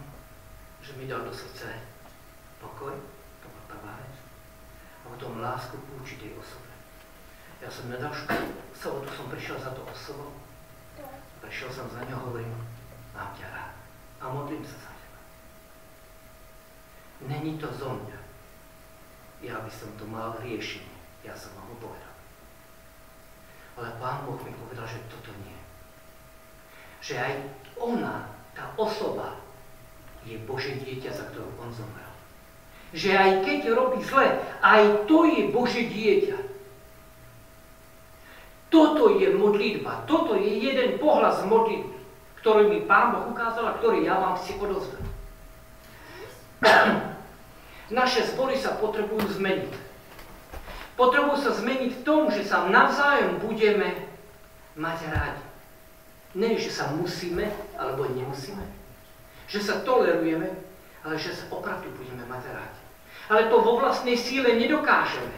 že 0.85 0.93
mi 1.01 1.09
dal 1.09 1.25
do 1.25 1.33
srdce 1.33 1.73
pokoj, 2.61 2.93
to 3.41 3.47
bola 3.49 3.65
prvá 3.69 3.93
vec, 4.01 4.15
a 5.03 5.05
potom 5.09 5.41
lásku 5.41 5.77
k 5.77 5.93
určitej 5.97 6.31
osobe. 6.37 6.73
Ja 7.61 7.73
som 7.73 7.89
nedal 7.89 8.13
školu, 8.13 8.53
sobotu 8.77 9.09
som 9.17 9.33
prišiel 9.33 9.57
za 9.57 9.73
to 9.73 9.81
osobou, 9.89 10.37
Prišiel 11.47 11.71
som 11.71 11.87
za 11.93 12.03
ňou, 12.09 12.33
hovorím, 12.33 12.51
mám 13.15 13.31
ťa 13.37 13.47
rád 13.47 13.75
a 14.19 14.25
modlím 14.33 14.65
sa 14.65 14.89
za 14.89 14.93
teba. 14.99 15.21
Není 17.29 17.55
to 17.61 17.69
zo 17.71 17.93
mňa. 17.93 18.19
Ja 19.45 19.61
by 19.61 19.71
som 19.71 19.93
to 20.01 20.09
mal 20.09 20.35
riešenie. 20.41 20.97
Ja 21.23 21.37
som 21.37 21.53
vám 21.55 21.71
ho 21.71 21.77
povedal. 21.79 22.06
Ale 23.77 23.93
Pán 24.01 24.25
Boh 24.25 24.41
mi 24.41 24.53
povedal, 24.57 24.89
že 24.89 25.05
toto 25.13 25.31
nie. 25.45 25.59
Že 27.05 27.15
aj 27.21 27.33
ona, 27.77 28.25
tá 28.57 28.73
osoba, 28.81 29.37
je 30.25 30.41
Bože 30.43 30.75
dieťa, 30.81 31.13
za 31.13 31.25
ktorú 31.31 31.47
on 31.61 31.71
zomrel. 31.71 32.13
Že 32.97 33.11
aj 33.15 33.31
keď 33.45 33.61
robí 33.77 34.01
zle, 34.03 34.43
aj 34.65 35.07
to 35.07 35.29
je 35.29 35.43
Bože 35.53 35.83
dieťa. 35.87 36.39
Toto 38.67 39.15
je 39.15 39.31
modlitba, 39.31 40.09
toto 40.11 40.35
je 40.35 40.51
jeden 40.51 40.99
pohľad 40.99 41.39
z 41.39 41.43
modlitby, 41.47 41.97
ktorý 42.43 42.63
mi 42.67 42.81
Pán 42.83 43.15
Boh 43.15 43.31
ukázal 43.31 43.71
a 43.71 43.77
ktorý 43.79 44.03
ja 44.03 44.19
vám 44.19 44.35
si 44.41 44.59
odovzdám. 44.59 45.07
Naše 47.95 48.35
zbory 48.35 48.59
sa 48.59 48.75
potrebujú 48.83 49.39
zmeniť. 49.39 49.86
Potrebujú 50.97 51.37
sa 51.45 51.53
zmeniť 51.53 51.93
v 52.01 52.05
tom, 52.09 52.33
že 52.33 52.41
sa 52.49 52.65
navzájom 52.73 53.45
budeme 53.45 53.93
mať 54.81 54.99
rádi. 55.13 55.45
Nie, 56.37 56.57
že 56.57 56.73
sa 56.73 56.93
musíme, 56.97 57.53
alebo 57.77 58.09
nemusíme. 58.09 58.65
Že 59.49 59.61
sa 59.61 59.75
tolerujeme, 59.85 60.53
ale 61.05 61.15
že 61.21 61.37
sa 61.37 61.45
opravdu 61.53 61.93
budeme 61.97 62.25
mať 62.29 62.49
rádi. 62.49 62.81
Ale 63.29 63.53
to 63.53 63.61
vo 63.61 63.77
vlastnej 63.77 64.17
síle 64.17 64.57
nedokážeme. 64.57 65.37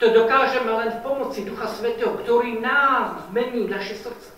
To 0.00 0.12
dokážeme 0.12 0.68
len 0.68 0.90
v 0.92 1.02
pomoci 1.04 1.44
Ducha 1.44 1.68
Svetého, 1.72 2.16
ktorý 2.20 2.60
nás 2.60 3.24
zmení 3.32 3.64
naše 3.68 3.96
srdce. 3.96 4.32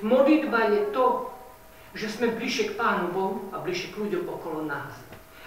Modlitba 0.00 0.72
je 0.72 0.82
to, 0.92 1.28
že 1.92 2.12
sme 2.12 2.32
bližšie 2.32 2.72
k 2.72 2.76
Pánu 2.76 3.12
Bohu 3.12 3.36
a 3.52 3.60
bližšie 3.60 3.92
k 3.92 4.00
ľuďom 4.04 4.24
okolo 4.28 4.64
nás. 4.64 4.92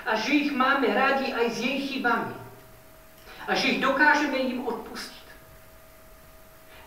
A 0.03 0.17
že 0.19 0.33
ich 0.33 0.51
máme 0.51 0.89
radi 0.91 1.31
aj 1.31 1.45
s 1.49 1.57
jej 1.61 1.77
chybami. 1.89 2.42
A 3.47 3.51
že 3.55 3.75
ich 3.75 3.79
dokážeme 3.83 4.39
im 4.39 4.63
odpustiť. 4.63 5.27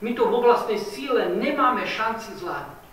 My 0.01 0.13
to 0.13 0.29
vo 0.29 0.45
vlastnej 0.45 0.81
síle 0.81 1.37
nemáme 1.37 1.85
šanci 1.89 2.37
zvládnuť. 2.41 2.85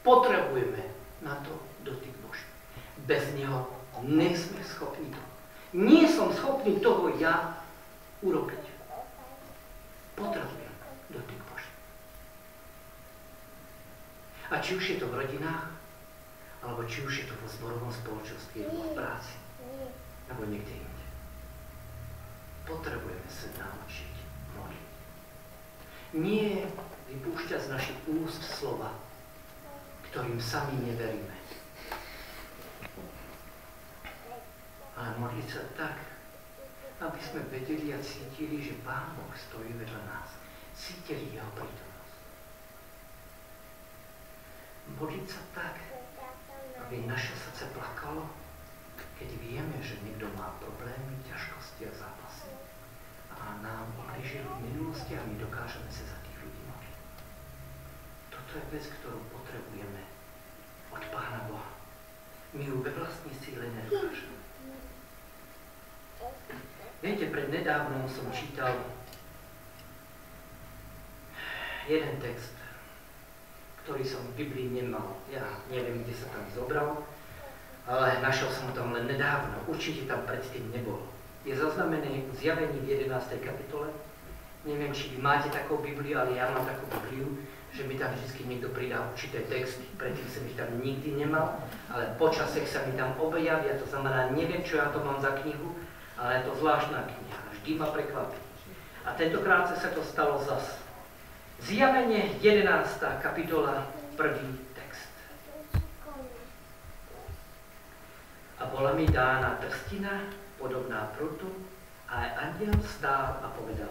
Potrebujeme 0.00 0.82
na 1.20 1.36
to 1.44 1.52
dotyk 1.84 2.12
Boží. 2.24 2.48
Bez 3.04 3.28
Neho 3.36 3.68
nesme 4.00 4.60
schopní 4.64 5.12
to. 5.12 5.22
Nie 5.76 6.08
som 6.08 6.32
schopný 6.32 6.80
toho 6.80 7.12
ja 7.20 7.60
urobiť. 8.24 8.64
Potrebujem. 10.16 10.60
A 14.50 14.58
či 14.58 14.74
už 14.74 14.82
je 14.82 14.96
to 14.98 15.06
v 15.06 15.14
rodinách, 15.14 15.70
alebo 16.58 16.82
či 16.90 17.06
už 17.06 17.22
je 17.22 17.26
to 17.30 17.34
vo 17.38 17.46
zborovom 17.46 17.92
spoločenstve, 17.94 18.66
alebo 18.66 18.82
v 18.82 18.92
práci, 18.98 19.34
alebo 20.26 20.42
niekde 20.50 20.74
inde. 20.74 20.89
Potrebujeme 22.70 23.26
sa 23.26 23.50
naučiť 23.58 24.14
modliť. 24.54 24.90
Nie 26.22 26.70
vypúšťať 27.10 27.60
z 27.66 27.72
našich 27.74 27.98
úst 28.06 28.38
slova, 28.46 28.94
ktorým 30.10 30.38
sami 30.38 30.78
neveríme. 30.86 31.34
Ale 34.94 35.10
modliť 35.18 35.48
sa 35.50 35.62
tak, 35.74 35.98
aby 37.02 37.18
sme 37.18 37.42
vedeli 37.50 37.90
a 37.90 37.98
cítili, 37.98 38.62
že 38.62 38.78
Pán 38.86 39.18
Boh 39.18 39.32
stojí 39.34 39.74
vedľa 39.74 40.02
nás. 40.06 40.30
Cítili 40.78 41.34
Jeho 41.34 41.50
prítomnosť 41.58 41.90
modliť 44.98 45.26
sa 45.28 45.42
tak, 45.54 45.74
aby 46.86 47.06
naše 47.06 47.30
srdce 47.36 47.70
plakalo, 47.76 48.26
keď 49.20 49.30
vieme, 49.44 49.76
že 49.84 50.00
niekto 50.00 50.24
má 50.32 50.56
problémy, 50.56 51.20
ťažkosti 51.28 51.84
a 51.84 51.92
zápasy 51.92 52.48
a 53.36 53.60
nám 53.60 53.92
ubližil 54.00 54.40
v 54.48 54.64
minulosti 54.72 55.12
a 55.12 55.20
my 55.28 55.36
dokážeme 55.36 55.92
sa 55.92 56.08
za 56.08 56.16
tých 56.24 56.40
ľudí 56.40 56.62
modliť. 56.64 56.96
Toto 58.32 58.52
je 58.56 58.64
vec, 58.72 58.84
ktorú 58.88 59.20
potrebujeme 59.28 60.02
od 60.88 61.02
Pána 61.12 61.44
Boha. 61.52 61.76
My 62.56 62.64
ju 62.64 62.80
ve 62.80 62.96
vlastnej 62.96 63.36
síle 63.44 63.68
nedokážeme. 63.68 64.40
Viete, 67.04 67.28
pred 67.28 67.48
nedávnom 67.52 68.08
som 68.08 68.24
čítal 68.32 68.72
jeden 71.84 72.16
text 72.24 72.60
ktorý 73.90 74.06
som 74.06 74.22
v 74.30 74.46
Biblii 74.46 74.70
nemal. 74.70 75.18
Ja 75.32 75.42
neviem, 75.66 76.06
kde 76.06 76.14
sa 76.14 76.30
tam 76.30 76.46
zobral, 76.54 77.02
ale 77.86 78.20
našiel 78.20 78.50
som 78.52 78.72
tam 78.76 78.92
len 78.92 79.08
nedávno, 79.08 79.64
určite 79.68 80.04
tam 80.08 80.24
predtým 80.26 80.68
nebolo. 80.72 81.06
Je 81.46 81.56
zaznamený 81.56 82.28
v 82.28 82.32
zjavení 82.36 82.76
v 82.84 83.08
11. 83.08 83.40
kapitole. 83.40 83.88
Neviem, 84.68 84.92
či 84.92 85.16
vy 85.16 85.24
máte 85.24 85.48
takú 85.48 85.80
Bibliu, 85.80 86.20
ale 86.20 86.36
ja 86.36 86.52
mám 86.52 86.68
takú 86.68 86.84
Bibliu, 86.92 87.40
že 87.72 87.88
mi 87.88 87.96
tam 87.96 88.12
vždy 88.12 88.44
niekto 88.44 88.68
pridá 88.76 89.00
určité 89.08 89.40
texty. 89.48 89.88
Predtým 89.96 90.28
som 90.28 90.42
ich 90.44 90.58
tam 90.58 90.68
nikdy 90.84 91.16
nemal, 91.16 91.64
ale 91.88 92.12
počasech 92.20 92.68
sa 92.68 92.84
mi 92.84 92.92
tam 92.92 93.16
objavia, 93.16 93.80
to 93.80 93.88
znamená, 93.88 94.28
neviem, 94.36 94.60
čo 94.60 94.76
ja 94.76 94.92
to 94.92 95.00
mám 95.00 95.16
za 95.22 95.32
knihu, 95.40 95.80
ale 96.20 96.42
je 96.42 96.42
to 96.44 96.52
zvláštna 96.60 97.08
kniha, 97.08 97.40
vždy 97.56 97.70
ma 97.80 97.88
prekvapí. 97.88 98.40
A 99.08 99.16
tentokrát 99.16 99.72
sa 99.72 99.88
to 99.96 100.04
stalo 100.04 100.36
zas. 100.44 100.76
Zjavenie 101.64 102.36
11. 102.44 102.68
kapitola, 103.24 103.88
1. 104.16 104.69
A 108.60 108.68
bola 108.68 108.92
mi 108.92 109.08
dána 109.08 109.56
trstina, 109.64 110.28
podobná 110.60 111.08
prutu, 111.16 111.48
a 112.10 112.28
andiel 112.36 112.74
stál 112.84 113.40
a 113.40 113.48
povedal, 113.56 113.88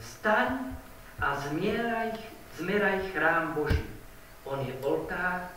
staň 0.00 0.72
a 1.20 1.36
zmieraj, 1.36 2.14
zmieraj 2.56 3.10
chrám 3.12 3.52
Boží. 3.52 3.84
On 4.46 4.62
je 4.62 4.72
oltár, 4.80 5.50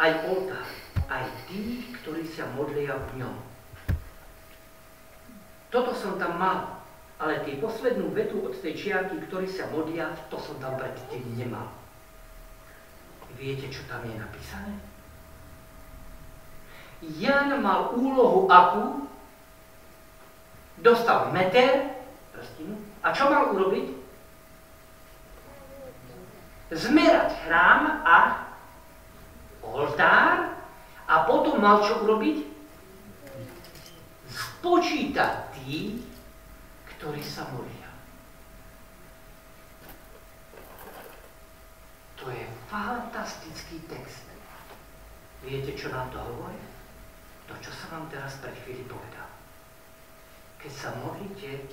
aj 0.00 0.12
oltár, 0.26 0.68
aj 1.06 1.24
tí, 1.46 1.84
ktorí 2.00 2.26
sa 2.26 2.48
modlia 2.56 2.96
v 3.12 3.22
ňom. 3.22 3.36
Toto 5.68 5.92
som 5.94 6.16
tam 6.18 6.40
mal 6.40 6.74
ale 7.18 7.46
tie 7.46 7.62
poslednú 7.62 8.10
vetu 8.10 8.42
od 8.42 8.54
tej 8.58 8.74
čiarky, 8.74 9.22
ktorí 9.30 9.46
sa 9.46 9.70
modlia, 9.70 10.10
to 10.26 10.36
som 10.36 10.58
tam 10.58 10.74
predtým 10.74 11.22
nemal. 11.38 11.70
Viete, 13.38 13.70
čo 13.70 13.86
tam 13.86 14.02
je 14.06 14.14
napísané? 14.18 14.74
Jan 17.02 17.62
mal 17.62 17.94
úlohu 17.96 18.46
akú? 18.46 19.08
Dostal 20.78 21.32
meter, 21.32 21.96
prstinu, 22.34 22.76
a 23.00 23.14
čo 23.14 23.30
mal 23.30 23.54
urobiť? 23.54 23.86
Zmerať 26.74 27.30
chrám 27.46 28.02
a 28.02 28.18
oltár 29.62 30.58
a 31.06 31.14
potom 31.28 31.62
mal 31.62 31.80
čo 31.86 32.02
urobiť? 32.02 32.50
Spočítať 34.28 35.54
tých, 35.54 36.02
ktorí 36.96 37.22
sa 37.22 37.46
modlia. 37.52 37.92
To 42.18 42.32
je 42.32 42.44
fantastický 42.72 43.84
text. 43.86 44.24
Viete, 45.44 45.76
čo 45.76 45.92
nám 45.92 46.08
to 46.08 46.16
hovorí? 46.16 46.73
To, 47.48 47.52
čo 47.60 47.70
som 47.72 47.88
vám 48.00 48.06
teraz 48.08 48.40
pred 48.40 48.56
chvíli 48.64 48.84
povedal. 48.88 49.28
Keď 50.60 50.72
sa 50.72 50.90
modlíte, 50.96 51.68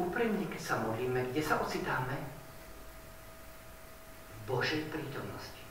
úprimne, 0.00 0.48
keď 0.48 0.62
sa 0.62 0.76
modlíme, 0.80 1.28
kde 1.32 1.42
sa 1.44 1.60
ocitáme? 1.60 2.16
V 4.32 4.38
Božej 4.48 4.88
prítomnosti. 4.88 5.62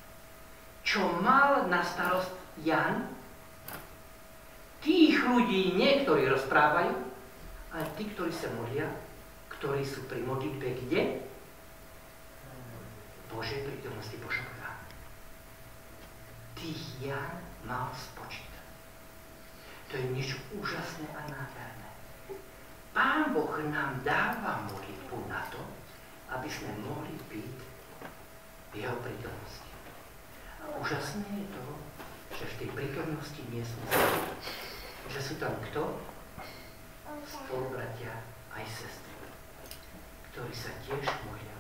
Čo 0.86 1.10
mal 1.22 1.66
na 1.68 1.82
starost 1.82 2.32
Jan? 2.62 3.10
Tých 4.80 5.20
ľudí 5.26 5.76
niektorí 5.76 6.30
rozprávajú, 6.30 6.94
ale 7.76 7.86
tí, 8.00 8.08
ktorí 8.14 8.32
sa 8.32 8.48
modlia, 8.56 8.88
ktorí 9.60 9.84
sú 9.84 10.08
pri 10.08 10.24
modlitbe 10.24 10.66
kde? 10.86 11.30
Božej 13.30 13.62
prítomnosti 13.66 14.18
Božom 14.22 14.46
Tých 16.60 16.84
Jan 17.00 17.40
mal 17.64 17.88
spočítať. 17.96 18.59
To 19.90 19.94
je 19.98 20.06
niečo 20.14 20.38
úžasné 20.54 21.10
a 21.18 21.22
nádherné. 21.26 21.90
Pán 22.94 23.34
Boh 23.34 23.58
nám 23.74 23.98
dáva 24.06 24.62
modlitbu 24.70 25.18
na 25.26 25.42
to, 25.50 25.62
aby 26.30 26.46
sme 26.46 26.70
mohli 26.86 27.18
byť 27.26 27.58
v 28.70 28.74
jeho 28.86 28.98
prítomnosti. 29.02 29.72
A 30.62 30.78
úžasné 30.78 31.26
je 31.26 31.48
to, 31.58 31.66
že 32.38 32.46
v 32.46 32.58
tej 32.62 32.70
prítomnosti 32.78 33.42
nie 33.50 33.66
sme 33.66 33.82
Že 35.10 35.20
sú 35.26 35.34
tam 35.42 35.58
kto? 35.70 35.98
spolubratia 37.30 38.14
aj 38.54 38.66
sestry, 38.70 39.18
ktorí 40.32 40.54
sa 40.54 40.72
tiež 40.86 41.06
modlia. 41.26 41.58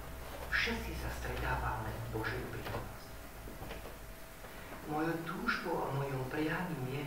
Všetci 0.53 0.91
sa 1.01 1.09
stretávame 1.17 1.89
v 1.89 2.05
Božej 2.19 2.41
prítomnosti. 2.53 3.13
Mojou 4.89 5.17
túžbou 5.25 5.75
a 5.85 5.87
mojom 5.97 6.25
prianím 6.33 6.85
je, 6.89 7.03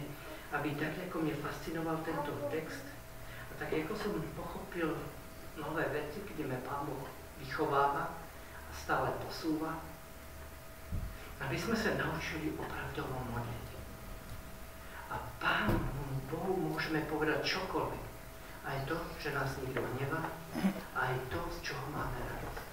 aby 0.52 0.76
tak, 0.76 0.92
ako 1.08 1.24
mne 1.24 1.36
fascinoval 1.40 1.96
tento 2.04 2.32
text, 2.52 2.84
a 3.48 3.52
tak 3.56 3.72
ako 3.72 3.92
som 3.96 4.12
pochopil 4.36 4.92
nové 5.56 5.84
veci, 5.92 6.20
kde 6.24 6.48
me 6.48 6.56
Pán 6.64 6.84
Boh 6.84 7.08
vychováva 7.40 8.12
a 8.68 8.72
stále 8.72 9.12
posúva, 9.24 9.80
aby 11.42 11.56
sme 11.56 11.76
sa 11.76 11.96
naučili 11.96 12.52
opravdovo 12.54 13.16
modliť. 13.32 13.68
A 15.12 15.16
Pánu 15.40 15.76
Bohu 16.32 16.56
môžeme 16.56 17.04
povedať 17.04 17.44
čokoľvek 17.44 18.04
aj 18.62 18.78
to, 18.86 18.96
že 19.18 19.34
nás 19.34 19.50
nikto 19.58 19.82
hnevá, 19.82 20.22
aj 20.94 21.12
to, 21.28 21.40
z 21.58 21.72
čoho 21.72 21.84
máme 21.90 22.14
radosť. 22.14 22.66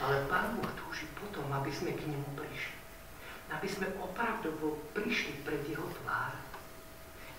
Ale 0.00 0.16
Pán 0.30 0.54
Boh 0.56 0.70
túži 0.78 1.04
potom, 1.18 1.44
aby 1.50 1.68
sme 1.74 1.92
k 1.92 2.06
nemu 2.08 2.28
prišli. 2.38 2.76
aby 3.52 3.68
sme 3.68 3.86
opravdovo 4.00 4.80
prišli 4.96 5.44
pred 5.44 5.62
jeho 5.68 5.84
tvár, 6.00 6.32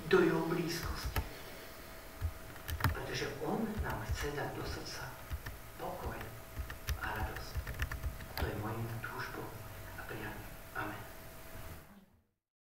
do 0.08 0.22
jeho 0.22 0.42
blízkosti. 0.46 1.22
Pretože 2.94 3.28
on 3.46 3.68
nám 3.84 4.06
chce 4.12 4.32
dať 4.36 4.50
do 4.56 4.64
srdca 4.66 5.04
pokoj 5.78 6.18
a 7.02 7.06
radosť. 7.16 7.54
To 8.36 8.44
je 8.46 8.56
môj 8.62 8.76